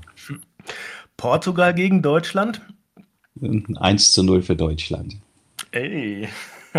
Portugal 1.16 1.74
gegen 1.76 2.02
Deutschland? 2.02 2.62
1 3.42 4.14
zu 4.14 4.24
0 4.24 4.42
für 4.42 4.56
Deutschland. 4.56 5.18
Ey. 5.72 6.28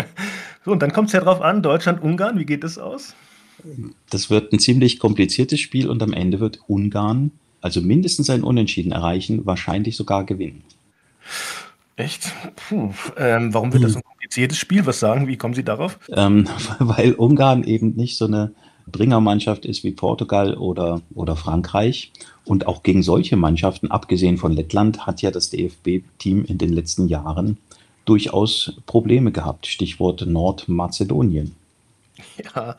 So, 0.65 0.73
und 0.73 0.81
dann 0.81 0.91
kommt 0.91 1.07
es 1.07 1.13
ja 1.13 1.21
drauf 1.21 1.41
an, 1.41 1.63
Deutschland-Ungarn, 1.63 2.37
wie 2.37 2.45
geht 2.45 2.65
es 2.65 2.77
aus? 2.77 3.15
Das 4.09 4.29
wird 4.29 4.53
ein 4.53 4.59
ziemlich 4.59 4.99
kompliziertes 4.99 5.59
Spiel 5.59 5.89
und 5.89 6.01
am 6.01 6.13
Ende 6.13 6.39
wird 6.39 6.59
Ungarn 6.67 7.31
also 7.61 7.81
mindestens 7.81 8.29
ein 8.29 8.43
Unentschieden 8.43 8.91
erreichen, 8.91 9.45
wahrscheinlich 9.45 9.95
sogar 9.95 10.23
gewinnen. 10.23 10.63
Echt? 11.95 12.31
Puh. 12.55 12.93
Ähm, 13.17 13.53
warum 13.53 13.73
wird 13.73 13.83
das 13.83 13.97
ein 13.97 14.03
kompliziertes 14.03 14.57
Spiel? 14.57 14.85
Was 14.85 14.99
sagen? 14.99 15.27
Wie 15.27 15.35
kommen 15.35 15.53
Sie 15.53 15.65
darauf? 15.65 15.99
Ähm, 16.15 16.47
weil 16.79 17.13
Ungarn 17.13 17.63
eben 17.63 17.95
nicht 17.95 18.17
so 18.17 18.25
eine 18.25 18.53
Bringermannschaft 18.87 19.65
ist 19.65 19.83
wie 19.83 19.91
Portugal 19.91 20.55
oder, 20.55 21.01
oder 21.13 21.35
Frankreich. 21.35 22.11
Und 22.45 22.67
auch 22.67 22.83
gegen 22.83 23.03
solche 23.03 23.35
Mannschaften, 23.35 23.91
abgesehen 23.91 24.37
von 24.37 24.53
Lettland, 24.53 25.05
hat 25.05 25.21
ja 25.21 25.29
das 25.29 25.49
DFB-Team 25.49 26.45
in 26.45 26.57
den 26.57 26.71
letzten 26.71 27.07
Jahren 27.09 27.57
durchaus 28.05 28.79
Probleme 28.85 29.31
gehabt. 29.31 29.67
Stichwort 29.67 30.25
Nordmazedonien. 30.25 31.53
Ja, 32.55 32.75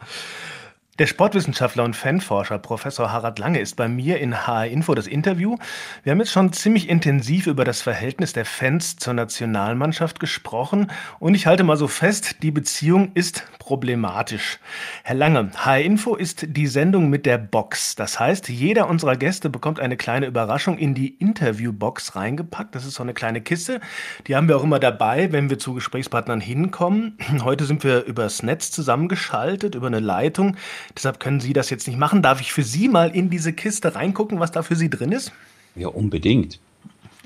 der 1.01 1.07
Sportwissenschaftler 1.07 1.85
und 1.85 1.97
Fanforscher 1.97 2.59
Professor 2.59 3.11
Harald 3.11 3.39
Lange 3.39 3.59
ist 3.59 3.75
bei 3.75 3.89
mir 3.89 4.19
in 4.19 4.47
HR 4.47 4.67
Info 4.67 4.95
das 4.95 5.07
Interview. 5.07 5.57
Wir 6.03 6.13
haben 6.13 6.19
jetzt 6.19 6.31
schon 6.31 6.53
ziemlich 6.53 6.91
intensiv 6.91 7.47
über 7.47 7.65
das 7.65 7.81
Verhältnis 7.81 8.35
der 8.35 8.45
Fans 8.45 8.97
zur 8.97 9.15
Nationalmannschaft 9.15 10.21
gesprochen 10.21 10.91
und 11.19 11.35
ich 11.35 11.47
halte 11.47 11.65
mal 11.65 11.79
so 11.79 11.89
fest, 11.89 12.43
die 12.43 12.51
Beziehung 12.51 13.13
ist 13.15 13.47
problematisch. 13.71 14.59
Herr 15.05 15.15
Lange, 15.15 15.53
HR 15.55 15.81
Info 15.81 16.17
ist 16.17 16.45
die 16.49 16.67
Sendung 16.67 17.09
mit 17.09 17.25
der 17.25 17.39
Box. 17.39 17.95
Das 17.95 18.19
heißt, 18.19 18.49
jeder 18.49 18.89
unserer 18.89 19.17
Gäste 19.17 19.49
bekommt 19.49 19.79
eine 19.79 19.97
kleine 19.97 20.27
Überraschung 20.27 20.77
in 20.77 20.93
die 20.93 21.09
Interviewbox 21.15 22.17
reingepackt. 22.17 22.75
Das 22.75 22.85
ist 22.85 22.95
so 22.95 23.05
eine 23.05 23.15
kleine 23.15 23.41
Kiste. 23.41 23.81
Die 24.27 24.35
haben 24.35 24.49
wir 24.49 24.57
auch 24.57 24.65
immer 24.65 24.81
dabei, 24.81 25.31
wenn 25.31 25.51
wir 25.51 25.61
zu 25.61 25.75
Gesprächspartnern 25.75 26.41
hinkommen. 26.41 27.17
Heute 27.45 27.65
sind 27.65 27.85
wir 27.85 28.05
übers 28.05 28.43
Netz 28.43 28.73
zusammengeschaltet, 28.73 29.77
über 29.77 29.87
eine 29.87 30.01
Leitung. 30.01 30.57
Deshalb 30.97 31.21
können 31.21 31.41
Sie 31.41 31.53
das 31.53 31.71
jetzt 31.71 31.87
nicht 31.87 31.99
machen. 31.99 32.23
Darf 32.23 32.41
ich 32.41 32.53
für 32.53 32.63
Sie 32.63 32.89
mal 32.89 33.11
in 33.11 33.31
diese 33.31 33.53
Kiste 33.53 33.95
reingucken, 33.95 34.41
was 34.41 34.53
da 34.53 34.63
für 34.63 34.77
Sie 34.77 34.91
drin 34.91 35.13
ist? 35.13 35.33
Ja, 35.75 35.89
unbedingt. 35.89 36.59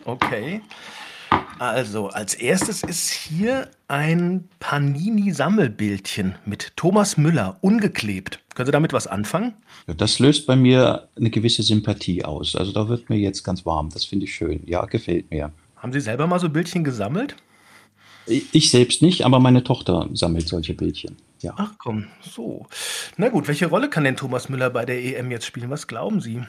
Okay. 0.04 0.61
Also, 1.59 2.09
als 2.09 2.35
erstes 2.35 2.83
ist 2.83 3.11
hier 3.11 3.71
ein 3.87 4.49
Panini-Sammelbildchen 4.59 6.35
mit 6.44 6.76
Thomas 6.76 7.16
Müller, 7.16 7.59
ungeklebt. 7.61 8.40
Können 8.54 8.66
Sie 8.66 8.73
damit 8.73 8.92
was 8.92 9.06
anfangen? 9.06 9.54
Ja, 9.87 9.94
das 9.94 10.18
löst 10.18 10.47
bei 10.47 10.56
mir 10.56 11.09
eine 11.16 11.30
gewisse 11.30 11.62
Sympathie 11.62 12.25
aus. 12.25 12.56
Also, 12.56 12.73
da 12.73 12.88
wird 12.88 13.09
mir 13.09 13.18
jetzt 13.18 13.44
ganz 13.44 13.64
warm. 13.64 13.88
Das 13.90 14.04
finde 14.04 14.25
ich 14.25 14.35
schön. 14.35 14.62
Ja, 14.66 14.85
gefällt 14.87 15.30
mir. 15.30 15.52
Haben 15.76 15.92
Sie 15.92 16.00
selber 16.00 16.26
mal 16.26 16.40
so 16.40 16.49
Bildchen 16.49 16.83
gesammelt? 16.83 17.37
Ich 18.26 18.71
selbst 18.71 19.02
nicht, 19.02 19.25
aber 19.25 19.38
meine 19.38 19.62
Tochter 19.62 20.09
sammelt 20.14 20.49
solche 20.49 20.75
Bildchen. 20.75 21.16
Ja. 21.45 21.55
Ach 21.59 21.75
komm, 21.77 22.07
so. 22.23 22.67
Na 23.19 23.29
gut, 23.29 23.49
welche 23.49 23.67
Rolle 23.67 23.91
kann 23.91 24.05
denn 24.05 24.17
Thomas 24.17 24.49
Müller 24.49 24.71
bei 24.71 24.87
der 24.87 25.05
EM 25.05 25.31
jetzt 25.31 25.45
spielen? 25.45 25.69
Was 25.69 25.87
glauben 25.87 26.23
Sie? 26.23 26.41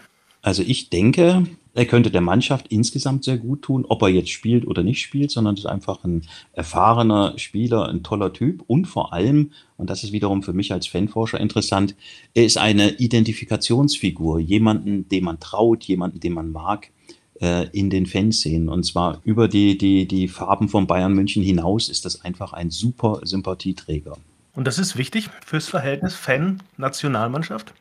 Also 0.41 0.63
ich 0.65 0.89
denke, 0.89 1.45
er 1.73 1.85
könnte 1.85 2.11
der 2.11 2.21
Mannschaft 2.21 2.67
insgesamt 2.69 3.25
sehr 3.25 3.37
gut 3.37 3.63
tun, 3.63 3.83
ob 3.89 4.03
er 4.03 4.09
jetzt 4.09 4.29
spielt 4.29 4.65
oder 4.65 4.83
nicht 4.83 5.01
spielt, 5.01 5.31
sondern 5.31 5.55
ist 5.55 5.65
einfach 5.65 6.03
ein 6.05 6.21
erfahrener 6.53 7.33
Spieler, 7.37 7.89
ein 7.89 8.03
toller 8.03 8.31
Typ 8.31 8.63
und 8.67 8.85
vor 8.85 9.11
allem, 9.11 9.51
und 9.75 9.89
das 9.89 10.03
ist 10.03 10.13
wiederum 10.13 10.43
für 10.43 10.53
mich 10.53 10.71
als 10.71 10.87
Fanforscher 10.87 11.39
interessant, 11.39 11.95
er 12.33 12.45
ist 12.45 12.57
eine 12.57 12.91
Identifikationsfigur, 12.91 14.39
jemanden, 14.39 15.09
dem 15.09 15.25
man 15.25 15.39
traut, 15.39 15.83
jemanden, 15.83 16.19
den 16.21 16.33
man 16.33 16.51
mag 16.51 16.91
äh, 17.41 17.67
in 17.71 17.89
den 17.89 18.05
Fanszenen. 18.05 18.69
Und 18.69 18.85
zwar 18.85 19.19
über 19.25 19.47
die, 19.47 19.77
die, 19.77 20.07
die 20.07 20.27
Farben 20.27 20.69
von 20.69 20.87
Bayern 20.87 21.13
München 21.13 21.43
hinaus 21.43 21.89
ist 21.89 22.05
das 22.05 22.21
einfach 22.21 22.53
ein 22.53 22.69
super 22.69 23.19
Sympathieträger. 23.23 24.15
Und 24.55 24.65
das 24.65 24.79
ist 24.79 24.97
wichtig 24.97 25.29
fürs 25.45 25.67
Verhältnis 25.67 26.15
Fan-Nationalmannschaft? 26.15 27.73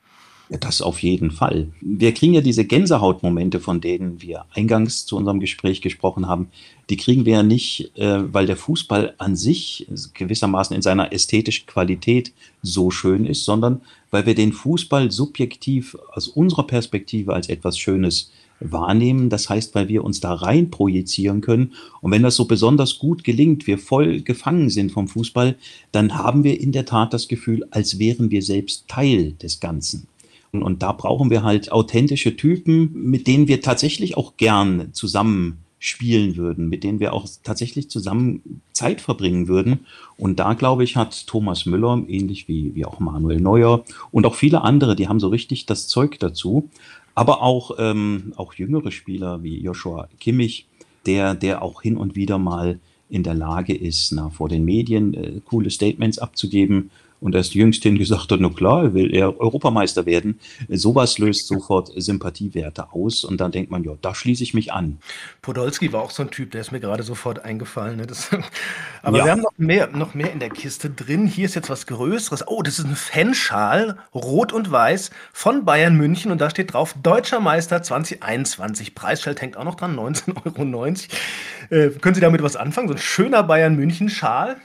Ja, 0.51 0.59
das 0.59 0.83
auf 0.83 1.03
jeden 1.03 1.31
Fall. 1.31 1.69
Wir 1.81 2.13
kriegen 2.13 2.35
ja 2.35 2.43
diese 2.43 2.67
Gänsehautmomente, 2.67 3.61
von 3.61 3.81
denen 3.81 4.21
wir 4.21 4.45
eingangs 4.53 5.07
zu 5.07 5.17
unserem 5.17 5.41
Gespräch 5.41 5.81
gesprochen 5.81 6.29
haben, 6.29 6.49
die 6.91 6.99
kriegen 6.99 7.25
wir 7.25 7.35
ja 7.35 7.43
nicht, 7.43 7.97
äh, 7.97 8.31
weil 8.31 8.45
der 8.45 8.59
Fußball 8.59 9.15
an 9.17 9.37
sich 9.37 9.87
gewissermaßen 10.13 10.77
in 10.77 10.83
seiner 10.83 11.15
ästhetischen 11.15 11.67
Qualität 11.67 12.33
so 12.61 12.91
schön 12.91 13.25
ist, 13.25 13.47
sondern 13.47 13.81
weil 14.11 14.27
wir 14.27 14.35
den 14.35 14.53
Fußball 14.53 15.11
subjektiv 15.11 15.97
aus 16.13 16.29
unserer 16.29 16.67
Perspektive 16.67 17.33
als 17.33 17.49
etwas 17.49 17.79
Schönes 17.79 18.31
wahrnehmen. 18.73 19.29
Das 19.31 19.49
heißt, 19.49 19.75
weil 19.75 19.89
wir 19.89 20.05
uns 20.05 20.21
da 20.21 20.35
rein 20.35 20.71
projizieren 20.71 21.41
können. 21.41 21.73
Und 22.01 22.11
wenn 22.11 22.23
das 22.23 22.37
so 22.37 22.47
besonders 22.47 22.99
gut 22.99 23.25
gelingt, 23.25 23.67
wir 23.67 23.79
voll 23.79 24.21
gefangen 24.21 24.71
sind 24.71 24.93
vom 24.93 25.09
Fußball, 25.09 25.57
dann 25.93 26.17
haben 26.17 26.45
wir 26.45 26.61
in 26.61 26.73
der 26.73 26.87
Tat 26.87 27.13
das 27.13 27.29
Gefühl, 27.29 27.67
als 27.71 27.99
wären 27.99 28.31
wir 28.31 28.43
selbst 28.43 28.89
Teil 28.89 29.33
des 29.33 29.61
Ganzen. 29.61 30.07
Und 30.53 30.83
da 30.83 30.93
brauchen 30.93 31.31
wir 31.31 31.43
halt 31.43 31.73
authentische 31.73 32.37
Typen, 32.37 32.91
mit 32.93 33.27
denen 33.27 33.49
wir 33.49 33.61
tatsächlich 33.61 34.17
auch 34.17 34.37
gern 34.37 34.91
zusammen 34.93 35.59
spielen 35.85 36.37
würden, 36.37 36.71
mit 36.71 36.83
denen 36.83 36.99
wir 36.99 37.13
auch 37.13 37.29
tatsächlich 37.43 37.91
zusammen 37.91 38.63
Zeit 38.73 39.03
verbringen 39.03 39.49
würden. 39.49 39.81
Und 40.17 40.41
da, 40.41 40.55
glaube 40.55 40.83
ich, 40.83 40.97
hat 40.97 41.27
Thomas 41.27 41.67
Müller, 41.67 42.03
ähnlich 42.09 42.49
wie, 42.49 42.75
wie 42.75 42.87
auch 42.87 43.01
Manuel 43.01 43.39
Neuer 43.39 43.85
und 44.11 44.25
auch 44.25 44.35
viele 44.35 44.63
andere, 44.63 44.97
die 44.97 45.09
haben 45.09 45.21
so 45.21 45.29
richtig 45.29 45.67
das 45.67 45.87
Zeug 45.87 46.19
dazu. 46.21 46.71
Aber 47.15 47.43
auch, 47.43 47.73
ähm, 47.79 48.33
auch 48.37 48.55
jüngere 48.55 48.91
Spieler 48.91 49.43
wie 49.43 49.61
Joshua 49.61 50.09
Kimmich, 50.19 50.67
der, 51.07 51.35
der 51.35 51.63
auch 51.63 51.83
hin 51.83 51.97
und 51.97 52.17
wieder 52.17 52.39
mal 52.39 52.81
in 53.09 53.23
der 53.23 53.35
Lage 53.35 53.75
ist, 53.75 54.13
na, 54.13 54.31
vor 54.31 54.49
den 54.49 54.65
Medien 54.65 55.15
äh, 55.15 55.41
coole 55.45 55.71
Statements 55.71 56.19
abzugeben 56.19 56.91
und 57.21 57.35
erst 57.35 57.55
jüngsthin 57.55 57.99
gesagt 57.99 58.31
hat, 58.31 58.41
na 58.41 58.51
klar, 58.51 58.95
will 58.95 59.15
er 59.15 59.41
Europameister 59.41 60.07
werden. 60.07 60.39
Sowas 60.69 61.19
löst 61.19 61.47
sofort 61.47 61.91
Sympathiewerte 61.97 62.93
aus 62.93 63.25
und 63.25 63.41
dann 63.41 63.53
denkt 63.53 63.71
man, 63.71 63.83
ja, 63.85 63.93
da 64.01 64.15
schließe 64.15 64.43
ich 64.43 64.55
mich 64.55 64.73
an. 64.73 64.99
Podolski 65.43 65.93
war 65.93 66.03
auch 66.03 66.11
so 66.11 66.23
ein 66.23 66.31
Typ, 66.31 66.51
der 66.51 66.61
ist 66.61 66.73
mir 66.73 66.81
gerade 66.81 67.03
sofort 67.03 67.45
eingefallen. 67.45 67.97
Ne? 67.97 68.07
Das, 68.07 68.31
aber 69.03 69.19
ja. 69.19 69.25
wir 69.25 69.33
haben 69.33 69.43
noch 69.43 69.57
mehr, 69.57 69.89
noch 69.89 70.15
mehr 70.15 70.33
in 70.33 70.39
der 70.39 70.51
Kiste 70.51 70.91
drin. 70.91 71.27
Hier 71.27 71.47
ist 71.47 71.55
jetzt 71.55 71.71
was 71.71 71.87
Größeres. 71.87 72.47
Oh, 72.47 72.63
das 72.63 72.79
ist 72.79 72.87
ein 72.87 72.97
Fanschal, 72.97 73.97
rot 74.15 74.53
und 74.53 74.71
weiß, 74.71 75.11
von 75.33 75.65
Bayern 75.65 75.97
München 75.97 76.31
und 76.31 76.41
da 76.41 76.51
steht 76.51 76.75
drauf, 76.75 76.95
Deutscher 77.03 77.41
Meister 77.41 77.83
2021. 77.83 78.95
Preisschild 78.95 79.41
hängt 79.41 79.57
auch 79.57 79.65
noch 79.65 79.77
dran, 79.77 79.99
19,90 79.99 80.29
Euro. 80.59 81.85
Äh, 81.87 81.91
können 82.01 82.15
Sie 82.15 82.21
damit 82.21 82.43
was 82.43 82.57
anfangen? 82.57 82.89
So 82.89 82.95
ein 82.95 82.99
schöner 82.99 83.43
Bayern 83.43 83.77
München-Schal? 83.77 84.57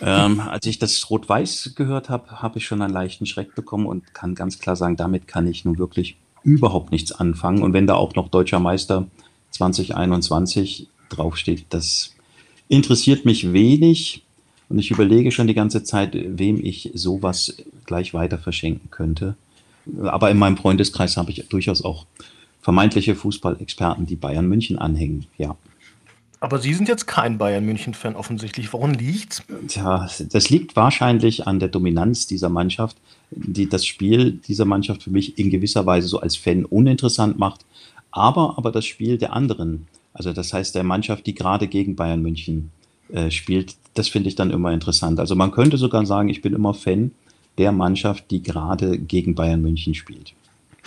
Ähm, 0.00 0.40
als 0.40 0.66
ich 0.66 0.78
das 0.78 1.10
Rot-Weiß 1.10 1.72
gehört 1.74 2.08
habe, 2.08 2.42
habe 2.42 2.58
ich 2.58 2.66
schon 2.66 2.82
einen 2.82 2.92
leichten 2.92 3.26
Schreck 3.26 3.54
bekommen 3.54 3.86
und 3.86 4.14
kann 4.14 4.34
ganz 4.34 4.58
klar 4.58 4.76
sagen, 4.76 4.96
damit 4.96 5.26
kann 5.26 5.46
ich 5.46 5.64
nun 5.64 5.78
wirklich 5.78 6.16
überhaupt 6.42 6.92
nichts 6.92 7.12
anfangen. 7.12 7.62
Und 7.62 7.72
wenn 7.72 7.86
da 7.86 7.94
auch 7.94 8.14
noch 8.14 8.28
Deutscher 8.28 8.60
Meister 8.60 9.06
2021 9.50 10.88
draufsteht, 11.08 11.66
das 11.70 12.14
interessiert 12.68 13.24
mich 13.24 13.52
wenig. 13.52 14.22
Und 14.68 14.78
ich 14.78 14.90
überlege 14.90 15.32
schon 15.32 15.46
die 15.46 15.54
ganze 15.54 15.82
Zeit, 15.82 16.10
wem 16.14 16.62
ich 16.62 16.90
sowas 16.94 17.56
gleich 17.86 18.12
weiter 18.12 18.38
verschenken 18.38 18.90
könnte. 18.90 19.34
Aber 20.02 20.30
in 20.30 20.38
meinem 20.38 20.58
Freundeskreis 20.58 21.16
habe 21.16 21.30
ich 21.30 21.48
durchaus 21.48 21.82
auch 21.82 22.04
vermeintliche 22.60 23.14
Fußballexperten, 23.14 24.04
die 24.04 24.16
Bayern 24.16 24.46
München 24.46 24.78
anhängen. 24.78 25.26
Ja. 25.38 25.56
Aber 26.40 26.58
Sie 26.58 26.72
sind 26.72 26.88
jetzt 26.88 27.06
kein 27.06 27.36
Bayern 27.36 27.64
München-Fan 27.64 28.14
offensichtlich. 28.14 28.72
Woran 28.72 28.94
liegt's? 28.94 29.42
Tja, 29.66 30.08
das 30.30 30.50
liegt 30.50 30.76
wahrscheinlich 30.76 31.46
an 31.46 31.58
der 31.58 31.68
Dominanz 31.68 32.26
dieser 32.26 32.48
Mannschaft, 32.48 32.96
die 33.30 33.68
das 33.68 33.84
Spiel 33.84 34.32
dieser 34.32 34.64
Mannschaft 34.64 35.02
für 35.02 35.10
mich 35.10 35.38
in 35.38 35.50
gewisser 35.50 35.84
Weise 35.84 36.06
so 36.06 36.20
als 36.20 36.36
Fan 36.36 36.64
uninteressant 36.64 37.38
macht. 37.38 37.66
Aber, 38.10 38.54
aber 38.56 38.70
das 38.70 38.86
Spiel 38.86 39.18
der 39.18 39.32
anderen, 39.32 39.86
also 40.12 40.32
das 40.32 40.52
heißt 40.52 40.74
der 40.74 40.84
Mannschaft, 40.84 41.26
die 41.26 41.34
gerade 41.34 41.66
gegen 41.66 41.96
Bayern 41.96 42.22
München 42.22 42.70
äh, 43.12 43.30
spielt, 43.30 43.74
das 43.94 44.08
finde 44.08 44.28
ich 44.28 44.36
dann 44.36 44.50
immer 44.50 44.72
interessant. 44.72 45.18
Also 45.18 45.34
man 45.34 45.50
könnte 45.50 45.76
sogar 45.76 46.06
sagen, 46.06 46.28
ich 46.28 46.40
bin 46.40 46.54
immer 46.54 46.72
Fan 46.72 47.10
der 47.58 47.72
Mannschaft, 47.72 48.30
die 48.30 48.42
gerade 48.42 48.98
gegen 48.98 49.34
Bayern 49.34 49.60
München 49.60 49.94
spielt. 49.94 50.34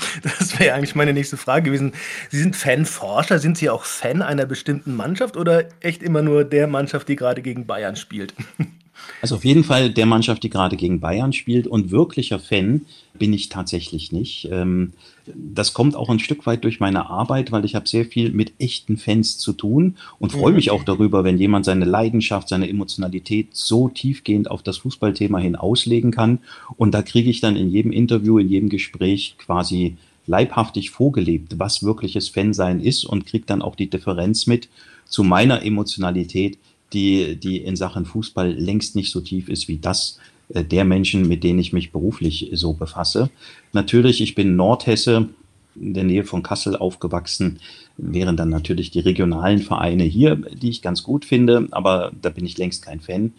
Das 0.24 0.60
wäre 0.60 0.76
eigentlich 0.76 0.96
meine 0.96 1.14
nächste 1.14 1.38
Frage 1.38 1.66
gewesen. 1.66 1.94
Sie 2.30 2.40
sind 2.42 2.56
Fanforscher, 2.56 3.40
sind 3.40 3.58
Sie 3.58 3.70
auch 3.70 3.84
Fan 3.84 4.22
einer 4.22 4.46
bestimmten 4.46 4.96
Mannschaft 4.96 5.38
oder 5.38 5.66
echt 5.80 6.04
immer 6.04 6.22
nur 6.22 6.44
der 6.44 6.68
Mannschaft, 6.68 7.08
die 7.08 7.16
gerade 7.16 7.42
gegen 7.42 7.66
Bayern 7.66 7.96
spielt? 7.96 8.34
Also 9.22 9.36
auf 9.36 9.46
jeden 9.46 9.64
Fall 9.64 9.92
der 9.92 10.06
Mannschaft, 10.06 10.44
die 10.44 10.50
gerade 10.50 10.76
gegen 10.76 11.00
Bayern 11.00 11.32
spielt 11.32 11.68
und 11.68 11.92
wirklicher 11.92 12.40
Fan 12.40 12.82
bin 13.14 13.34
ich 13.34 13.50
tatsächlich 13.50 14.12
nicht. 14.12 14.50
Ähm, 14.52 14.94
das 15.28 15.74
kommt 15.74 15.96
auch 15.96 16.10
ein 16.10 16.20
Stück 16.20 16.46
weit 16.48 16.64
durch 16.64 16.80
meine 16.80 17.10
Arbeit, 17.10 17.52
weil 17.52 17.64
ich 17.66 17.76
habe 17.76 17.88
sehr 17.88 18.06
viel 18.06 18.32
mit 18.32 18.54
echten 18.58 18.98
Fans 18.98 19.38
zu 19.38 19.54
tun 19.54 19.96
und 20.18 20.32
freue 20.32 20.54
mich 20.54 20.72
auch 20.72 20.84
darüber, 20.84 21.24
wenn 21.24 21.38
jemand 21.38 21.66
seine 21.66 21.86
Leidenschaft, 21.86 22.50
seine 22.50 22.68
Emotionalität 22.68 23.50
so 23.52 23.90
tiefgehend 23.90 24.50
auf 24.50 24.64
das 24.64 24.78
Fußballthema 24.78 25.38
hin 25.38 25.56
auslegen 25.56 26.12
kann. 26.12 26.40
Und 26.78 26.94
da 26.94 27.04
kriege 27.04 27.30
ich 27.30 27.42
dann 27.42 27.56
in 27.56 27.70
jedem 27.70 27.92
Interview, 27.92 28.40
in 28.40 28.50
jedem 28.50 28.70
Gespräch 28.70 29.36
quasi 29.38 29.98
leibhaftig 30.26 30.92
vorgelebt, 30.92 31.60
was 31.60 31.84
wirkliches 31.84 32.30
Fansein 32.30 32.80
ist 32.80 33.06
und 33.06 33.26
kriege 33.26 33.46
dann 33.46 33.62
auch 33.62 33.76
die 33.76 33.90
Differenz 33.90 34.48
mit 34.48 34.70
zu 35.06 35.24
meiner 35.24 35.64
Emotionalität, 35.64 36.58
die, 36.94 37.36
die 37.36 37.58
in 37.58 37.76
Sachen 37.76 38.06
Fußball 38.06 38.52
längst 38.52 38.96
nicht 38.96 39.12
so 39.12 39.22
tief 39.22 39.50
ist 39.50 39.68
wie 39.68 39.78
das 39.78 40.20
äh, 40.50 40.64
der 40.64 40.86
Menschen, 40.86 41.28
mit 41.28 41.44
denen 41.44 41.60
ich 41.60 41.74
mich 41.74 41.92
beruflich 41.92 42.50
so 42.54 42.74
befasse. 42.74 43.30
Natürlich, 43.74 44.22
ich 44.22 44.36
bin 44.36 44.56
Nordhesse, 44.56 45.30
in 45.76 45.94
der 45.94 46.04
Nähe 46.04 46.26
von 46.26 46.44
Kassel 46.44 46.76
aufgewachsen, 46.76 47.60
wären 47.98 48.36
dann 48.36 48.50
natürlich 48.50 48.92
die 48.92 49.00
regionalen 49.00 49.60
Vereine 49.60 50.04
hier, 50.04 50.36
die 50.36 50.70
ich 50.70 50.82
ganz 50.82 51.04
gut 51.04 51.24
finde, 51.24 51.68
aber 51.72 52.12
da 52.22 52.30
bin 52.30 52.46
ich 52.46 52.58
längst 52.58 52.84
kein 52.84 53.00
Fan. 53.00 53.34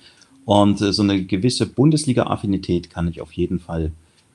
Und 0.44 0.80
äh, 0.80 0.92
so 0.92 1.02
eine 1.02 1.24
gewisse 1.24 1.66
Bundesliga-Affinität 1.66 2.90
kann 2.90 3.08
ich 3.08 3.20
auf 3.20 3.32
jeden 3.32 3.60
Fall 3.60 3.92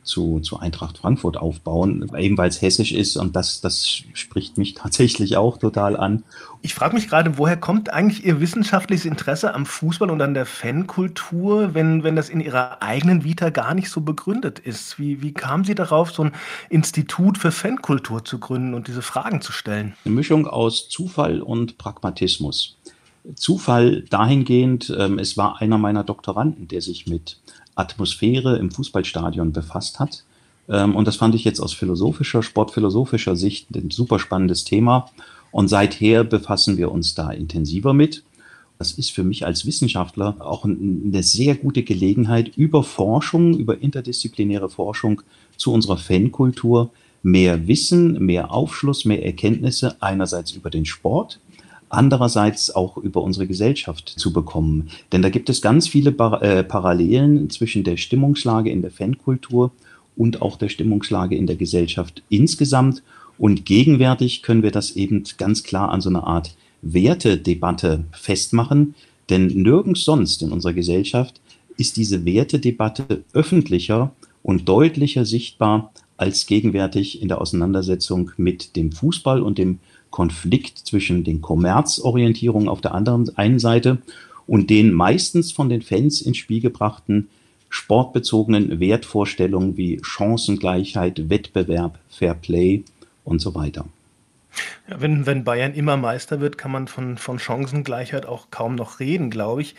zu, 0.08 0.39
zu 0.39 0.60
Eintracht 0.60 0.98
Frankfurt 0.98 1.38
aufbauen, 1.38 2.10
eben 2.17 2.38
weil 2.38 2.50
es 2.50 2.62
hessisch 2.62 2.91
ist 2.91 3.17
und 3.17 3.36
das, 3.36 3.62
das 3.62 3.86
spricht 4.13 4.58
mich 4.58 4.74
tatsächlich 4.76 5.38
auch 5.38 5.58
total 5.58 5.98
an. 5.98 6.24
Ich 6.62 6.74
frage 6.74 6.96
mich 6.96 7.08
gerade, 7.08 7.38
woher 7.38 7.58
kommt 7.58 7.91
eigentlich 7.91 8.26
Ihr 8.26 8.41
wissenschaftliches 8.41 9.06
Interesse 9.06 9.54
am 9.54 9.65
Fußball 9.65 10.10
und 10.10 10.22
an 10.22 10.34
der 10.34 10.46
Fankultur, 10.46 11.74
wenn, 11.74 12.04
wenn 12.04 12.15
das 12.15 12.30
in 12.30 12.39
Ihrer 12.39 12.82
eigenen 12.82 13.24
Vita 13.24 13.52
gar 13.52 13.74
nicht 13.74 13.89
so 13.89 14.02
begründet 14.02 14.60
ist? 14.60 14.98
Wie, 14.98 15.22
wie 15.22 15.34
kamen 15.34 15.63
Sie 15.63 15.76
darauf, 15.76 16.12
so 16.12 16.24
ein 16.24 16.32
Institut 16.70 17.38
für 17.38 17.52
Fankultur 17.52 18.26
zu 18.26 18.39
gründen 18.39 18.74
und 18.74 18.88
diese 18.88 19.02
Fragen 19.02 19.41
zu 19.41 19.52
stellen? 19.52 19.93
Eine 20.06 20.15
Mischung 20.15 20.48
aus 20.48 20.89
Zufall 20.89 21.41
und 21.41 21.78
Pragmatismus. 21.78 22.76
Zufall 23.35 24.03
dahingehend, 24.03 24.95
ähm, 24.97 25.19
es 25.19 25.37
war 25.37 25.61
einer 25.61 25.77
meiner 25.77 26.03
Doktoranden, 26.03 26.67
der 26.67 26.81
sich 26.81 27.07
mit 27.07 27.39
Atmosphäre 27.75 28.57
im 28.57 28.71
Fußballstadion 28.71 29.51
befasst 29.51 29.99
hat. 29.99 30.23
Ähm, 30.69 30.95
und 30.95 31.07
das 31.07 31.17
fand 31.17 31.35
ich 31.35 31.43
jetzt 31.43 31.59
aus 31.59 31.73
philosophischer, 31.73 32.43
sportphilosophischer 32.43 33.35
Sicht 33.35 33.75
ein 33.75 33.91
super 33.91 34.19
spannendes 34.19 34.63
Thema. 34.63 35.09
Und 35.51 35.67
seither 35.67 36.23
befassen 36.23 36.77
wir 36.77 36.91
uns 36.91 37.15
da 37.15 37.31
intensiver 37.31 37.93
mit. 37.93 38.23
Das 38.77 38.91
ist 38.91 39.11
für 39.11 39.23
mich 39.23 39.45
als 39.45 39.65
Wissenschaftler 39.65 40.35
auch 40.39 40.63
eine 40.65 41.23
sehr 41.23 41.55
gute 41.55 41.83
Gelegenheit, 41.83 42.55
über 42.57 42.83
Forschung, 42.83 43.57
über 43.57 43.81
interdisziplinäre 43.81 44.69
Forschung 44.69 45.21
zu 45.55 45.73
unserer 45.73 45.97
Fankultur 45.97 46.91
mehr 47.23 47.67
Wissen, 47.67 48.23
mehr 48.23 48.51
Aufschluss, 48.51 49.03
mehr 49.03 49.25
Erkenntnisse 49.25 49.97
einerseits 50.01 50.51
über 50.51 50.69
den 50.69 50.85
Sport, 50.85 51.39
andererseits 51.89 52.73
auch 52.73 52.97
über 52.97 53.21
unsere 53.21 53.47
Gesellschaft 53.47 54.10
zu 54.10 54.34
bekommen. 54.34 54.89
Denn 55.12 55.21
da 55.21 55.30
gibt 55.30 55.50
es 55.50 55.62
ganz 55.62 55.88
viele 55.88 56.12
äh, 56.12 56.63
Parallelen 56.63 57.50
zwischen 57.50 57.84
der 57.84 57.97
Stimmungslage 57.97 58.69
in 58.69 58.82
der 58.82 58.91
Fankultur 58.91 59.71
und 60.15 60.41
auch 60.41 60.58
der 60.58 60.69
Stimmungslage 60.69 61.36
in 61.36 61.47
der 61.47 61.56
Gesellschaft 61.56 62.23
insgesamt. 62.30 63.04
Und 63.38 63.65
gegenwärtig 63.65 64.41
können 64.41 64.63
wir 64.63 64.71
das 64.71 64.95
eben 64.95 65.23
ganz 65.38 65.63
klar 65.63 65.91
an 65.91 66.02
so 66.02 66.10
einer 66.10 66.26
Art 66.26 66.56
Wertedebatte 66.82 68.04
festmachen. 68.12 68.95
Denn 69.30 69.47
nirgends 69.47 70.06
sonst 70.06 70.41
in 70.41 70.52
unserer 70.52 70.73
Gesellschaft 70.73 71.39
ist 71.78 71.97
diese 71.97 72.26
Wertedebatte 72.26 73.23
öffentlicher 73.34 74.12
und 74.41 74.67
deutlicher 74.67 75.26
sichtbar 75.26 75.91
als 76.17 76.47
gegenwärtig 76.47 77.21
in 77.21 77.28
der 77.28 77.39
Auseinandersetzung 77.39 78.32
mit 78.38 78.76
dem 78.76 78.91
Fußball 78.91 79.41
und 79.41 79.58
dem 79.58 79.80
Konflikt 80.17 80.80
zwischen 80.80 81.23
den 81.23 81.41
Kommerzorientierungen 81.41 82.69
auf 82.69 82.82
der 82.82 82.95
anderen 82.95 83.38
einen 83.38 83.60
Seite 83.60 83.99
und 84.47 84.71
den 84.71 84.91
meistens 84.91 85.51
von 85.51 85.69
den 85.69 85.84
Fans 85.84 86.21
ins 86.21 86.38
Spiel 86.38 86.60
gebrachten 86.60 87.30
sportbezogenen 87.69 88.80
Wertvorstellungen 88.80 89.77
wie 89.77 89.99
Chancengleichheit, 90.01 91.30
Wettbewerb, 91.30 91.99
Fair 92.10 92.34
Play 92.34 92.84
und 93.25 93.41
so 93.41 93.53
weiter. 93.53 93.86
Ja, 94.89 95.01
wenn, 95.01 95.25
wenn 95.25 95.43
Bayern 95.43 95.73
immer 95.73 95.97
Meister 95.97 96.39
wird, 96.39 96.57
kann 96.57 96.71
man 96.71 96.88
von, 96.88 97.17
von 97.17 97.39
Chancengleichheit 97.39 98.25
auch 98.25 98.47
kaum 98.51 98.75
noch 98.75 98.99
reden, 98.99 99.29
glaube 99.29 99.62
ich. 99.62 99.75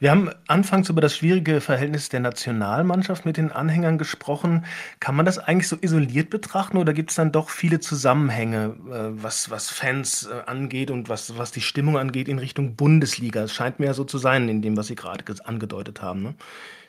Wir 0.00 0.10
haben 0.10 0.30
anfangs 0.46 0.88
über 0.88 1.00
das 1.00 1.16
schwierige 1.16 1.60
Verhältnis 1.60 2.08
der 2.08 2.20
Nationalmannschaft 2.20 3.26
mit 3.26 3.36
den 3.36 3.52
Anhängern 3.52 3.98
gesprochen. 3.98 4.64
Kann 4.98 5.14
man 5.14 5.26
das 5.26 5.38
eigentlich 5.38 5.68
so 5.68 5.76
isoliert 5.80 6.30
betrachten 6.30 6.78
oder 6.78 6.92
gibt 6.92 7.10
es 7.10 7.16
dann 7.16 7.32
doch 7.32 7.50
viele 7.50 7.80
Zusammenhänge, 7.80 8.76
äh, 8.90 9.22
was, 9.22 9.50
was 9.50 9.70
Fans 9.70 10.26
äh, 10.26 10.48
angeht 10.48 10.90
und 10.90 11.08
was, 11.08 11.36
was 11.38 11.52
die 11.52 11.60
Stimmung 11.60 11.98
angeht 11.98 12.28
in 12.28 12.38
Richtung 12.38 12.76
Bundesliga? 12.76 13.42
Es 13.42 13.52
scheint 13.52 13.78
mir 13.78 13.86
ja 13.86 13.94
so 13.94 14.04
zu 14.04 14.18
sein, 14.18 14.48
in 14.48 14.62
dem, 14.62 14.76
was 14.76 14.86
Sie 14.86 14.96
gerade 14.96 15.24
angedeutet 15.44 16.02
haben. 16.02 16.22
Ne? 16.22 16.34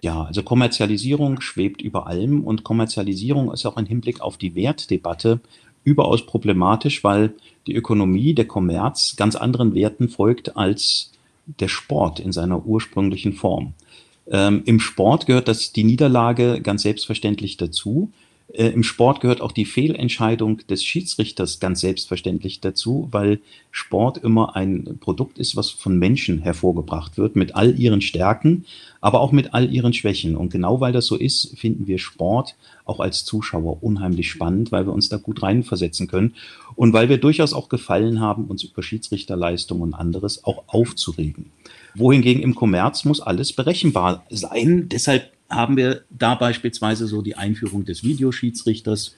Ja, 0.02 0.24
also 0.24 0.44
Kommerzialisierung 0.44 1.42
schwebt 1.42 1.82
über 1.82 2.08
allem 2.08 2.44
und 2.44 2.64
Kommerzialisierung 2.64 3.52
ist 3.52 3.66
auch 3.66 3.78
im 3.78 3.86
Hinblick 3.86 4.22
auf 4.22 4.38
die 4.38 4.56
Wertdebatte 4.56 5.42
überaus 5.88 6.26
problematisch, 6.26 7.04
weil 7.06 7.34
die 7.66 7.74
Ökonomie, 7.74 8.34
der 8.34 8.46
Kommerz 8.46 9.16
ganz 9.16 9.38
anderen 9.38 9.74
Werten 9.74 10.10
folgt 10.10 10.58
als 10.58 11.12
der 11.46 11.70
Sport 11.70 12.20
in 12.20 12.34
seiner 12.34 12.66
ursprünglichen 12.66 13.32
Form. 13.32 13.74
Ähm, 14.30 14.64
Im 14.66 14.82
Sport 14.82 15.28
gehört 15.28 15.48
das 15.48 15.72
die 15.72 15.86
Niederlage 15.86 16.60
ganz 16.62 16.82
selbstverständlich 16.82 17.56
dazu. 17.56 18.12
Äh, 18.54 18.68
Im 18.70 18.84
Sport 18.84 19.20
gehört 19.20 19.42
auch 19.42 19.52
die 19.52 19.66
Fehlentscheidung 19.66 20.66
des 20.68 20.84
Schiedsrichters 20.84 21.60
ganz 21.60 21.82
selbstverständlich 21.82 22.62
dazu, 22.62 23.08
weil 23.12 23.42
Sport 23.72 24.18
immer 24.18 24.56
ein 24.56 24.98
Produkt 25.00 25.38
ist, 25.38 25.56
was 25.56 25.70
von 25.70 26.00
Menschen 26.00 26.40
hervorgebracht 26.40 27.18
wird, 27.18 27.36
mit 27.36 27.56
all 27.56 27.78
ihren 27.78 28.02
Stärken, 28.02 28.66
aber 29.02 29.20
auch 29.20 29.32
mit 29.32 29.54
all 29.54 29.72
ihren 29.74 29.94
Schwächen. 29.94 30.38
Und 30.38 30.52
genau 30.52 30.80
weil 30.80 30.94
das 30.94 31.06
so 31.06 31.16
ist, 31.16 31.58
finden 31.58 31.88
wir 31.88 32.00
Sport 32.00 32.56
auch 32.86 33.00
als 33.00 33.26
Zuschauer 33.26 33.84
unheimlich 33.84 34.32
spannend, 34.32 34.72
weil 34.72 34.86
wir 34.88 34.94
uns 34.94 35.10
da 35.10 35.18
gut 35.18 35.44
reinversetzen 35.44 36.08
können 36.08 36.36
und 36.76 36.94
weil 36.94 37.10
wir 37.10 37.18
durchaus 37.18 37.54
auch 37.54 37.70
gefallen 37.70 38.22
haben, 38.22 38.46
uns 38.46 38.64
über 38.64 38.82
Schiedsrichterleistung 38.82 39.82
und 39.82 39.94
anderes 39.94 40.46
auch 40.46 40.64
aufzuregen. 40.68 41.52
Wohingegen 41.96 42.44
im 42.44 42.56
Kommerz 42.56 43.04
muss 43.06 43.20
alles 43.20 43.54
berechenbar 43.54 44.26
sein. 44.30 44.88
Deshalb 44.90 45.37
haben 45.50 45.78
wir 45.78 46.04
da 46.10 46.36
beispielsweise 46.36 47.08
so 47.08 47.22
die 47.22 47.36
Einführung 47.36 47.86
des 47.86 48.04
Videoschiedsrichters, 48.04 49.16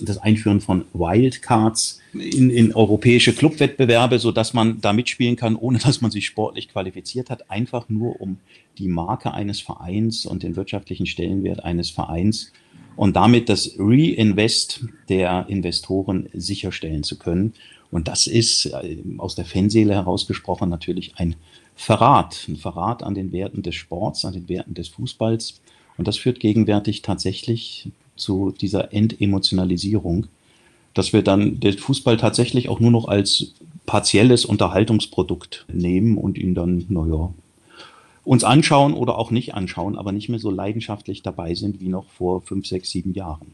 das 0.00 0.18
Einführen 0.18 0.60
von 0.60 0.84
Wildcards 0.92 2.00
in, 2.12 2.50
in 2.50 2.74
europäische 2.74 3.32
Clubwettbewerbe, 3.32 4.18
so 4.18 4.30
dass 4.32 4.54
man 4.54 4.80
da 4.80 4.92
mitspielen 4.92 5.36
kann, 5.36 5.56
ohne 5.56 5.78
dass 5.78 6.00
man 6.00 6.10
sich 6.10 6.26
sportlich 6.26 6.68
qualifiziert 6.68 7.30
hat, 7.30 7.50
einfach 7.50 7.88
nur 7.88 8.20
um 8.20 8.38
die 8.78 8.88
Marke 8.88 9.32
eines 9.32 9.60
Vereins 9.60 10.24
und 10.24 10.42
den 10.42 10.56
wirtschaftlichen 10.56 11.06
Stellenwert 11.06 11.64
eines 11.64 11.90
Vereins 11.90 12.52
und 12.96 13.16
damit 13.16 13.48
das 13.48 13.74
Reinvest 13.78 14.84
der 15.08 15.46
Investoren 15.48 16.28
sicherstellen 16.32 17.02
zu 17.02 17.18
können. 17.18 17.54
Und 17.90 18.08
das 18.08 18.26
ist 18.26 18.66
äh, 18.66 18.98
aus 19.18 19.34
der 19.34 19.44
Fanseele 19.44 19.94
herausgesprochen 19.94 20.68
natürlich 20.68 21.14
ein 21.16 21.36
Verrat, 21.74 22.44
ein 22.48 22.56
Verrat 22.56 23.04
an 23.04 23.14
den 23.14 23.32
Werten 23.32 23.62
des 23.62 23.76
Sports, 23.76 24.24
an 24.24 24.32
den 24.32 24.48
Werten 24.48 24.74
des 24.74 24.88
Fußballs. 24.88 25.60
Und 25.98 26.08
das 26.08 26.16
führt 26.16 26.40
gegenwärtig 26.40 27.02
tatsächlich 27.02 27.90
zu 28.16 28.54
dieser 28.58 28.92
Entemotionalisierung, 28.94 30.26
dass 30.94 31.12
wir 31.12 31.22
dann 31.22 31.60
den 31.60 31.76
Fußball 31.76 32.16
tatsächlich 32.16 32.68
auch 32.68 32.80
nur 32.80 32.90
noch 32.90 33.08
als 33.08 33.52
partielles 33.84 34.44
Unterhaltungsprodukt 34.44 35.66
nehmen 35.72 36.16
und 36.16 36.38
ihn 36.38 36.54
dann, 36.54 36.86
naja, 36.88 37.32
uns 38.24 38.44
anschauen 38.44 38.92
oder 38.94 39.18
auch 39.18 39.30
nicht 39.30 39.54
anschauen, 39.54 39.96
aber 39.96 40.12
nicht 40.12 40.28
mehr 40.28 40.38
so 40.38 40.50
leidenschaftlich 40.50 41.22
dabei 41.22 41.54
sind 41.54 41.80
wie 41.80 41.88
noch 41.88 42.08
vor 42.10 42.42
fünf, 42.42 42.66
sechs, 42.66 42.90
sieben 42.90 43.14
Jahren. 43.14 43.52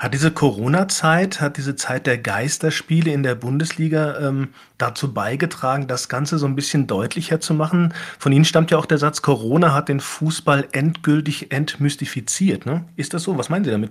Hat 0.00 0.14
diese 0.14 0.30
Corona-Zeit, 0.30 1.42
hat 1.42 1.58
diese 1.58 1.76
Zeit 1.76 2.06
der 2.06 2.16
Geisterspiele 2.16 3.12
in 3.12 3.22
der 3.22 3.34
Bundesliga 3.34 4.18
ähm, 4.28 4.48
dazu 4.78 5.12
beigetragen, 5.12 5.88
das 5.88 6.08
Ganze 6.08 6.38
so 6.38 6.46
ein 6.46 6.56
bisschen 6.56 6.86
deutlicher 6.86 7.38
zu 7.38 7.52
machen? 7.52 7.92
Von 8.18 8.32
Ihnen 8.32 8.46
stammt 8.46 8.70
ja 8.70 8.78
auch 8.78 8.86
der 8.86 8.96
Satz, 8.96 9.20
Corona 9.20 9.74
hat 9.74 9.90
den 9.90 10.00
Fußball 10.00 10.68
endgültig 10.72 11.52
entmystifiziert. 11.52 12.64
Ne? 12.64 12.86
Ist 12.96 13.12
das 13.12 13.24
so? 13.24 13.36
Was 13.36 13.50
meinen 13.50 13.66
Sie 13.66 13.70
damit? 13.70 13.90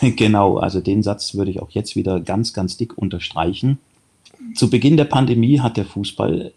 Genau, 0.00 0.56
also 0.56 0.80
den 0.80 1.02
Satz 1.02 1.34
würde 1.34 1.50
ich 1.50 1.60
auch 1.60 1.70
jetzt 1.72 1.94
wieder 1.94 2.20
ganz, 2.20 2.54
ganz 2.54 2.78
dick 2.78 2.96
unterstreichen. 2.96 3.78
Zu 4.54 4.70
Beginn 4.70 4.96
der 4.96 5.04
Pandemie 5.04 5.60
hat 5.60 5.76
der 5.76 5.84
Fußball 5.84 6.52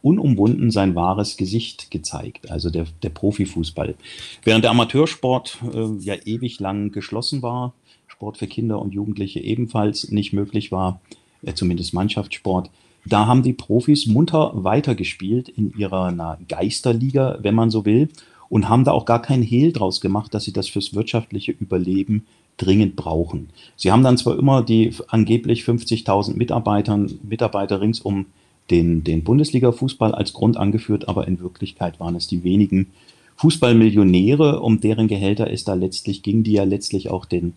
unumwunden 0.00 0.70
sein 0.70 0.94
wahres 0.94 1.36
Gesicht 1.36 1.90
gezeigt, 1.90 2.50
also 2.50 2.70
der, 2.70 2.86
der 3.02 3.10
Profifußball. 3.10 3.94
Während 4.42 4.64
der 4.64 4.70
Amateursport 4.70 5.58
äh, 5.74 5.98
ja 6.00 6.14
ewig 6.24 6.60
lang 6.60 6.92
geschlossen 6.92 7.42
war, 7.42 7.74
Sport 8.22 8.38
für 8.38 8.46
Kinder 8.46 8.80
und 8.80 8.94
Jugendliche 8.94 9.40
ebenfalls 9.40 10.12
nicht 10.12 10.32
möglich 10.32 10.70
war, 10.70 11.00
äh, 11.42 11.54
zumindest 11.54 11.92
Mannschaftssport. 11.92 12.70
Da 13.04 13.26
haben 13.26 13.42
die 13.42 13.52
Profis 13.52 14.06
munter 14.06 14.52
weitergespielt 14.54 15.48
in 15.48 15.76
ihrer 15.76 16.38
Geisterliga, 16.48 17.40
wenn 17.42 17.56
man 17.56 17.70
so 17.70 17.84
will, 17.84 18.10
und 18.48 18.68
haben 18.68 18.84
da 18.84 18.92
auch 18.92 19.06
gar 19.06 19.20
keinen 19.20 19.42
Hehl 19.42 19.72
draus 19.72 20.00
gemacht, 20.00 20.34
dass 20.34 20.44
sie 20.44 20.52
das 20.52 20.68
fürs 20.68 20.94
wirtschaftliche 20.94 21.50
Überleben 21.50 22.24
dringend 22.58 22.94
brauchen. 22.94 23.48
Sie 23.74 23.90
haben 23.90 24.04
dann 24.04 24.18
zwar 24.18 24.38
immer 24.38 24.62
die 24.62 24.94
angeblich 25.08 25.64
50.000 25.64 26.36
Mitarbeitern, 26.36 27.18
Mitarbeiter 27.28 27.80
rings 27.80 27.98
um 27.98 28.26
den, 28.70 29.02
den 29.02 29.24
Bundesliga-Fußball 29.24 30.14
als 30.14 30.32
Grund 30.32 30.56
angeführt, 30.56 31.08
aber 31.08 31.26
in 31.26 31.40
Wirklichkeit 31.40 31.98
waren 31.98 32.14
es 32.14 32.28
die 32.28 32.44
wenigen 32.44 32.86
Fußballmillionäre, 33.34 34.60
um 34.60 34.80
deren 34.80 35.08
Gehälter 35.08 35.50
es 35.50 35.64
da 35.64 35.74
letztlich 35.74 36.22
ging, 36.22 36.44
die 36.44 36.52
ja 36.52 36.62
letztlich 36.62 37.10
auch 37.10 37.24
den 37.24 37.54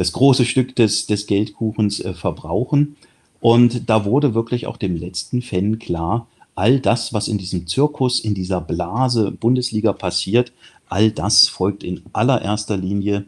das 0.00 0.12
große 0.12 0.46
Stück 0.46 0.74
des, 0.76 1.04
des 1.04 1.26
Geldkuchens 1.26 2.00
äh, 2.00 2.14
verbrauchen. 2.14 2.96
Und 3.38 3.90
da 3.90 4.06
wurde 4.06 4.32
wirklich 4.32 4.66
auch 4.66 4.78
dem 4.78 4.96
letzten 4.96 5.42
Fan 5.42 5.78
klar, 5.78 6.26
all 6.54 6.80
das, 6.80 7.12
was 7.12 7.28
in 7.28 7.36
diesem 7.36 7.66
Zirkus, 7.66 8.18
in 8.18 8.32
dieser 8.32 8.62
Blase 8.62 9.30
Bundesliga 9.30 9.92
passiert, 9.92 10.52
all 10.88 11.10
das 11.10 11.48
folgt 11.48 11.84
in 11.84 12.00
allererster 12.14 12.78
Linie 12.78 13.26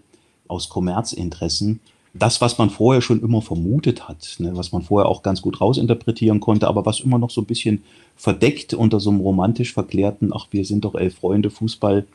aus 0.48 0.70
Kommerzinteressen. 0.70 1.80
Das, 2.14 2.40
was 2.40 2.56
man 2.56 2.70
vorher 2.70 3.02
schon 3.02 3.20
immer 3.20 3.42
vermutet 3.42 4.08
hat, 4.08 4.36
ne, 4.38 4.56
was 4.56 4.72
man 4.72 4.80
vorher 4.80 5.10
auch 5.10 5.22
ganz 5.22 5.42
gut 5.42 5.60
rausinterpretieren 5.60 6.40
konnte, 6.40 6.68
aber 6.68 6.86
was 6.86 7.00
immer 7.00 7.18
noch 7.18 7.30
so 7.30 7.42
ein 7.42 7.46
bisschen 7.46 7.82
verdeckt 8.16 8.72
unter 8.72 8.98
so 8.98 9.10
einem 9.10 9.20
romantisch 9.20 9.74
verklärten, 9.74 10.30
ach, 10.34 10.46
wir 10.50 10.64
sind 10.64 10.86
doch 10.86 10.94
elf 10.94 11.16
Freunde, 11.16 11.50
Fußball, 11.50 12.06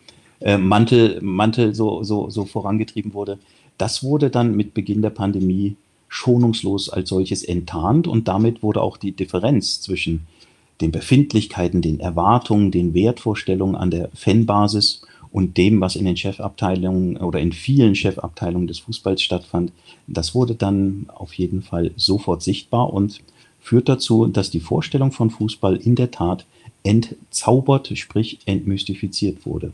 äh, 0.42 0.58
Mantel, 0.58 1.20
Mantel 1.22 1.76
so, 1.76 2.02
so, 2.02 2.32
so 2.32 2.46
vorangetrieben 2.46 3.14
wurde. 3.14 3.38
Das 3.78 4.04
wurde 4.04 4.30
dann 4.30 4.56
mit 4.56 4.74
Beginn 4.74 5.02
der 5.02 5.10
Pandemie 5.12 5.76
schonungslos 6.08 6.90
als 6.90 7.10
solches 7.10 7.44
enttarnt 7.44 8.08
und 8.08 8.28
damit 8.28 8.64
wurde 8.64 8.82
auch 8.82 8.98
die 8.98 9.12
Differenz 9.12 9.82
zwischen 9.82 10.26
den 10.82 10.92
Befindlichkeiten, 10.92 11.82
den 11.82 12.00
Erwartungen, 12.00 12.72
den 12.72 12.94
Wertvorstellungen 12.94 13.76
an 13.76 13.92
der 13.92 14.10
Fanbasis 14.14 15.02
und 15.32 15.58
dem, 15.58 15.82
was 15.82 15.96
in 15.96 16.06
den 16.06 16.18
Chefabteilungen 16.18 17.18
oder 17.18 17.40
in 17.40 17.52
vielen 17.52 17.96
Chefabteilungen 17.96 18.68
des 18.68 18.80
Fußballs 18.80 19.22
stattfand, 19.22 19.72
das 20.08 20.34
wurde 20.34 20.56
dann 20.56 21.08
auf 21.14 21.34
jeden 21.34 21.62
Fall 21.62 21.92
sofort 21.96 22.42
sichtbar 22.42 22.94
und 22.94 23.22
führt 23.60 23.90
dazu, 23.90 24.28
dass 24.28 24.50
die 24.50 24.62
Vorstellung 24.62 25.12
von 25.12 25.30
Fußball 25.30 25.76
in 25.76 25.96
der 25.96 26.12
Tat 26.12 26.46
entzaubert, 26.84 27.98
sprich 27.98 28.40
entmystifiziert 28.46 29.46
wurde. 29.46 29.74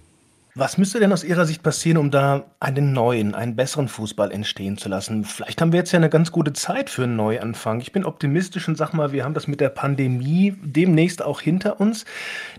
Was 0.55 0.77
müsste 0.77 0.99
denn 0.99 1.11
aus 1.11 1.23
Ihrer 1.23 1.47
Sicht 1.47 1.63
passieren, 1.63 1.97
um 1.97 2.11
da 2.11 2.45
einen 2.59 2.93
neuen, 2.93 3.33
einen 3.33 3.55
besseren 3.55 3.87
Fußball 3.87 4.31
entstehen 4.31 4.77
zu 4.77 4.87
lassen? 4.87 5.23
Vielleicht 5.25 5.59
haben 5.59 5.71
wir 5.71 5.79
jetzt 5.79 5.91
ja 5.93 5.97
eine 5.97 6.11
ganz 6.11 6.31
gute 6.31 6.53
Zeit 6.53 6.91
für 6.91 7.05
einen 7.05 7.15
Neuanfang. 7.15 7.81
Ich 7.81 7.91
bin 7.91 8.05
optimistisch 8.05 8.67
und 8.67 8.77
sag 8.77 8.93
mal, 8.93 9.11
wir 9.11 9.23
haben 9.23 9.33
das 9.33 9.47
mit 9.47 9.59
der 9.59 9.69
Pandemie 9.69 10.53
demnächst 10.63 11.23
auch 11.23 11.41
hinter 11.41 11.81
uns. 11.81 12.05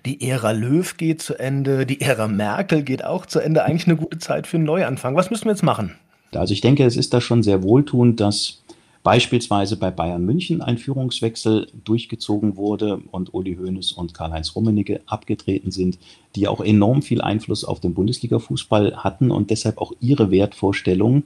Die 0.05 0.29
Ära 0.29 0.51
Löw 0.51 0.97
geht 0.97 1.23
zu 1.23 1.39
Ende, 1.39 1.87
die 1.87 2.01
Ära 2.01 2.27
Merkel 2.27 2.83
geht 2.83 3.05
auch 3.05 3.27
zu 3.27 3.39
Ende. 3.39 3.63
Eigentlich 3.63 3.87
eine 3.87 3.97
gute 3.97 4.19
Zeit 4.19 4.49
für 4.49 4.57
einen 4.57 4.67
Neuanfang. 4.67 5.15
Was 5.15 5.31
müssen 5.31 5.45
wir 5.45 5.53
jetzt 5.53 5.63
machen? 5.63 5.95
Also 6.35 6.53
ich 6.53 6.63
denke, 6.63 6.85
es 6.85 6.97
ist 6.97 7.15
da 7.15 7.21
schon 7.21 7.45
sehr 7.45 7.63
wohltuend, 7.63 8.19
dass 8.19 8.63
beispielsweise 9.05 9.77
bei 9.77 9.90
Bayern 9.90 10.25
München 10.25 10.62
ein 10.62 10.79
Führungswechsel 10.79 11.69
durchgezogen 11.85 12.57
wurde 12.57 13.01
und 13.12 13.35
Uli 13.35 13.55
Hoeneß 13.55 13.93
und 13.93 14.14
Karl-Heinz 14.14 14.57
Rummenigge 14.57 15.03
abgetreten 15.07 15.71
sind, 15.71 15.99
die 16.35 16.49
auch 16.49 16.61
enorm 16.61 17.03
viel 17.03 17.21
Einfluss 17.21 17.64
auf 17.64 17.81
den 17.81 17.95
Bundesliga-Fußball 17.95 19.05
hatten 19.05 19.31
und 19.31 19.51
deshalb 19.51 19.79
auch 19.79 19.93
ihre 20.01 20.31
Wertvorstellungen 20.31 21.25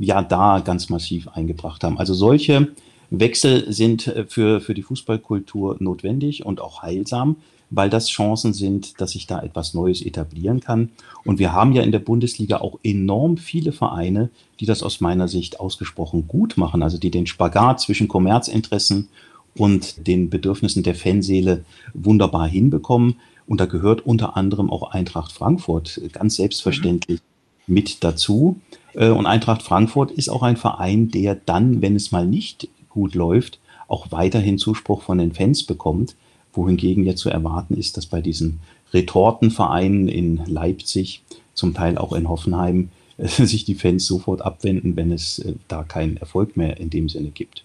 ja 0.00 0.22
da 0.22 0.58
ganz 0.58 0.90
massiv 0.90 1.28
eingebracht 1.28 1.84
haben. 1.84 1.98
Also 1.98 2.14
solche 2.14 2.72
Wechsel 3.10 3.72
sind 3.72 4.12
für, 4.28 4.60
für 4.60 4.74
die 4.74 4.82
Fußballkultur 4.82 5.76
notwendig 5.80 6.44
und 6.44 6.60
auch 6.60 6.82
heilsam 6.82 7.36
weil 7.70 7.90
das 7.90 8.08
Chancen 8.08 8.54
sind, 8.54 9.00
dass 9.00 9.12
sich 9.12 9.26
da 9.26 9.42
etwas 9.42 9.74
Neues 9.74 10.02
etablieren 10.02 10.60
kann. 10.60 10.90
Und 11.24 11.38
wir 11.38 11.52
haben 11.52 11.72
ja 11.72 11.82
in 11.82 11.92
der 11.92 11.98
Bundesliga 11.98 12.58
auch 12.58 12.78
enorm 12.82 13.36
viele 13.36 13.72
Vereine, 13.72 14.30
die 14.60 14.66
das 14.66 14.82
aus 14.82 15.00
meiner 15.00 15.28
Sicht 15.28 15.60
ausgesprochen 15.60 16.28
gut 16.28 16.56
machen, 16.56 16.82
also 16.82 16.98
die 16.98 17.10
den 17.10 17.26
Spagat 17.26 17.80
zwischen 17.80 18.08
Kommerzinteressen 18.08 19.08
und 19.54 20.06
den 20.06 20.30
Bedürfnissen 20.30 20.82
der 20.82 20.94
Fanseele 20.94 21.64
wunderbar 21.94 22.48
hinbekommen. 22.48 23.16
Und 23.46 23.60
da 23.60 23.66
gehört 23.66 24.04
unter 24.06 24.36
anderem 24.36 24.70
auch 24.70 24.90
Eintracht 24.90 25.32
Frankfurt 25.32 26.00
ganz 26.12 26.36
selbstverständlich 26.36 27.20
mit 27.66 28.02
dazu. 28.04 28.60
Äh, 28.94 29.10
und 29.10 29.26
Eintracht 29.26 29.62
Frankfurt 29.62 30.10
ist 30.10 30.28
auch 30.28 30.42
ein 30.42 30.56
Verein, 30.56 31.10
der 31.10 31.34
dann, 31.34 31.82
wenn 31.82 31.96
es 31.96 32.12
mal 32.12 32.26
nicht 32.26 32.68
gut 32.98 33.14
läuft, 33.14 33.60
auch 33.86 34.10
weiterhin 34.10 34.58
Zuspruch 34.58 35.02
von 35.02 35.18
den 35.18 35.32
Fans 35.32 35.62
bekommt 35.62 36.14
wohingegen 36.58 37.04
ja 37.04 37.14
zu 37.14 37.30
erwarten 37.30 37.74
ist, 37.74 37.96
dass 37.96 38.06
bei 38.06 38.20
diesen 38.20 38.60
Retortenvereinen 38.92 40.08
in 40.08 40.42
Leipzig, 40.46 41.22
zum 41.54 41.74
Teil 41.74 41.96
auch 41.96 42.12
in 42.12 42.28
Hoffenheim, 42.28 42.90
sich 43.18 43.64
die 43.64 43.74
Fans 43.74 44.06
sofort 44.06 44.42
abwenden, 44.42 44.96
wenn 44.96 45.12
es 45.12 45.38
äh, 45.38 45.54
da 45.68 45.82
keinen 45.82 46.16
Erfolg 46.18 46.56
mehr 46.56 46.78
in 46.78 46.90
dem 46.90 47.08
Sinne 47.08 47.30
gibt. 47.30 47.64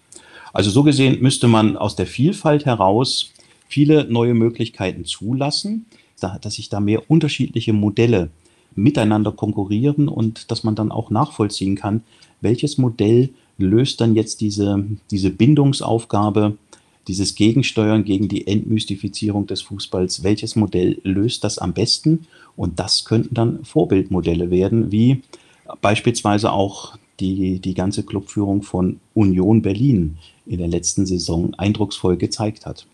Also 0.52 0.70
so 0.70 0.82
gesehen 0.82 1.20
müsste 1.20 1.48
man 1.48 1.76
aus 1.76 1.96
der 1.96 2.06
Vielfalt 2.06 2.64
heraus 2.64 3.32
viele 3.68 4.04
neue 4.04 4.34
Möglichkeiten 4.34 5.04
zulassen, 5.04 5.86
dass 6.20 6.54
sich 6.54 6.68
da 6.68 6.80
mehr 6.80 7.10
unterschiedliche 7.10 7.72
Modelle 7.72 8.30
miteinander 8.76 9.32
konkurrieren 9.32 10.08
und 10.08 10.50
dass 10.50 10.64
man 10.64 10.74
dann 10.74 10.90
auch 10.90 11.10
nachvollziehen 11.10 11.74
kann, 11.74 12.02
welches 12.40 12.78
Modell 12.78 13.30
löst 13.58 14.00
dann 14.00 14.14
jetzt 14.14 14.40
diese, 14.40 14.84
diese 15.10 15.30
Bindungsaufgabe 15.30 16.56
dieses 17.08 17.34
Gegensteuern 17.34 18.04
gegen 18.04 18.28
die 18.28 18.46
Entmystifizierung 18.46 19.46
des 19.46 19.62
Fußballs, 19.62 20.22
welches 20.22 20.56
Modell 20.56 21.00
löst 21.02 21.44
das 21.44 21.58
am 21.58 21.74
besten? 21.74 22.26
Und 22.56 22.78
das 22.78 23.04
könnten 23.04 23.34
dann 23.34 23.64
Vorbildmodelle 23.64 24.50
werden, 24.50 24.90
wie 24.90 25.22
beispielsweise 25.80 26.52
auch 26.52 26.96
die, 27.20 27.60
die 27.60 27.74
ganze 27.74 28.02
Clubführung 28.04 28.62
von 28.62 29.00
Union 29.12 29.62
Berlin 29.62 30.16
in 30.46 30.58
der 30.58 30.68
letzten 30.68 31.06
Saison 31.06 31.54
eindrucksvoll 31.54 32.16
gezeigt 32.16 32.66
hat. 32.66 32.86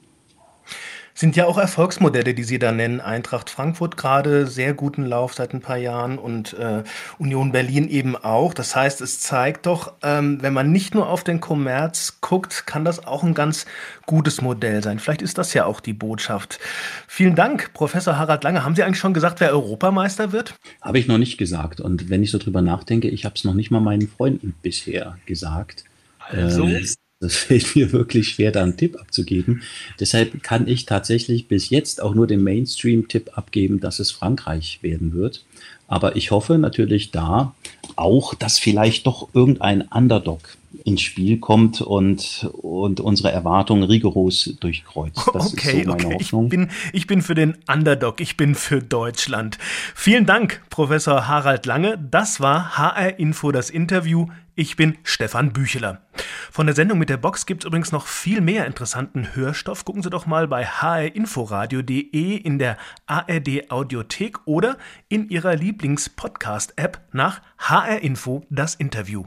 Sind 1.20 1.36
ja 1.36 1.44
auch 1.44 1.58
Erfolgsmodelle, 1.58 2.32
die 2.32 2.44
Sie 2.44 2.58
da 2.58 2.72
nennen. 2.72 3.02
Eintracht 3.02 3.50
Frankfurt 3.50 3.98
gerade 3.98 4.46
sehr 4.46 4.72
guten 4.72 5.04
Lauf 5.04 5.34
seit 5.34 5.52
ein 5.52 5.60
paar 5.60 5.76
Jahren 5.76 6.16
und 6.16 6.54
äh, 6.54 6.82
Union 7.18 7.52
Berlin 7.52 7.90
eben 7.90 8.16
auch. 8.16 8.54
Das 8.54 8.74
heißt, 8.74 9.02
es 9.02 9.20
zeigt 9.20 9.66
doch, 9.66 9.92
ähm, 10.02 10.38
wenn 10.40 10.54
man 10.54 10.72
nicht 10.72 10.94
nur 10.94 11.10
auf 11.10 11.22
den 11.22 11.38
Kommerz 11.38 12.22
guckt, 12.22 12.66
kann 12.66 12.86
das 12.86 13.06
auch 13.06 13.22
ein 13.22 13.34
ganz 13.34 13.66
gutes 14.06 14.40
Modell 14.40 14.82
sein. 14.82 14.98
Vielleicht 14.98 15.20
ist 15.20 15.36
das 15.36 15.52
ja 15.52 15.66
auch 15.66 15.80
die 15.80 15.92
Botschaft. 15.92 16.58
Vielen 17.06 17.34
Dank, 17.34 17.74
Professor 17.74 18.16
Harald 18.16 18.42
Lange. 18.42 18.64
Haben 18.64 18.74
Sie 18.74 18.82
eigentlich 18.82 18.98
schon 18.98 19.12
gesagt, 19.12 19.40
wer 19.40 19.50
Europameister 19.50 20.32
wird? 20.32 20.54
Habe 20.80 20.98
ich 20.98 21.06
noch 21.06 21.18
nicht 21.18 21.36
gesagt. 21.36 21.82
Und 21.82 22.08
wenn 22.08 22.22
ich 22.22 22.30
so 22.30 22.38
drüber 22.38 22.62
nachdenke, 22.62 23.08
ich 23.08 23.26
habe 23.26 23.34
es 23.34 23.44
noch 23.44 23.52
nicht 23.52 23.70
mal 23.70 23.80
meinen 23.80 24.08
Freunden 24.08 24.54
bisher 24.62 25.18
gesagt. 25.26 25.84
Also? 26.30 26.64
Ähm, 26.64 26.86
das 27.22 27.36
fällt 27.36 27.76
mir 27.76 27.92
wirklich 27.92 28.30
schwer, 28.30 28.50
da 28.50 28.62
einen 28.62 28.78
Tipp 28.78 28.98
abzugeben. 28.98 29.62
Deshalb 30.00 30.42
kann 30.42 30.66
ich 30.66 30.86
tatsächlich 30.86 31.48
bis 31.48 31.68
jetzt 31.68 32.00
auch 32.00 32.14
nur 32.14 32.26
den 32.26 32.42
Mainstream-Tipp 32.42 33.36
abgeben, 33.36 33.78
dass 33.78 33.98
es 33.98 34.10
Frankreich 34.10 34.78
werden 34.80 35.12
wird. 35.12 35.44
Aber 35.86 36.16
ich 36.16 36.30
hoffe 36.30 36.56
natürlich 36.56 37.10
da 37.10 37.54
auch, 37.96 38.32
dass 38.32 38.58
vielleicht 38.58 39.06
doch 39.06 39.28
irgendein 39.34 39.82
Underdog 39.82 40.56
ins 40.84 41.00
Spiel 41.02 41.38
kommt 41.38 41.80
und, 41.80 42.48
und 42.60 43.00
unsere 43.00 43.32
Erwartungen 43.32 43.82
rigoros 43.82 44.56
durchkreuzt. 44.60 45.30
Das 45.32 45.52
okay, 45.52 45.78
ist 45.78 45.84
so 45.84 45.90
meine 45.90 46.06
okay. 46.06 46.14
Hoffnung. 46.14 46.44
Ich 46.44 46.50
bin, 46.50 46.70
ich 46.92 47.06
bin 47.06 47.22
für 47.22 47.34
den 47.34 47.58
Underdog, 47.66 48.20
ich 48.20 48.36
bin 48.36 48.54
für 48.54 48.80
Deutschland. 48.80 49.58
Vielen 49.94 50.26
Dank, 50.26 50.62
Professor 50.70 51.28
Harald 51.28 51.66
Lange. 51.66 51.98
Das 52.10 52.40
war 52.40 52.76
HR 52.76 53.18
Info, 53.18 53.52
das 53.52 53.70
Interview. 53.70 54.26
Ich 54.54 54.76
bin 54.76 54.98
Stefan 55.04 55.52
Bücheler. 55.52 56.02
Von 56.50 56.66
der 56.66 56.74
Sendung 56.74 56.98
mit 56.98 57.08
der 57.08 57.16
Box 57.16 57.46
gibt 57.46 57.62
es 57.62 57.66
übrigens 57.66 57.92
noch 57.92 58.06
viel 58.06 58.40
mehr 58.40 58.66
interessanten 58.66 59.34
Hörstoff. 59.34 59.84
Gucken 59.84 60.02
Sie 60.02 60.10
doch 60.10 60.26
mal 60.26 60.48
bei 60.48 60.66
hrinforadio.de 60.66 62.36
in 62.36 62.58
der 62.58 62.76
ARD 63.06 63.70
Audiothek 63.70 64.46
oder 64.46 64.76
in 65.08 65.30
Ihrer 65.30 65.56
Lieblings-Podcast-App 65.56 67.00
nach 67.12 67.40
HR 67.58 68.00
Info 68.02 68.44
das 68.50 68.74
Interview. 68.74 69.24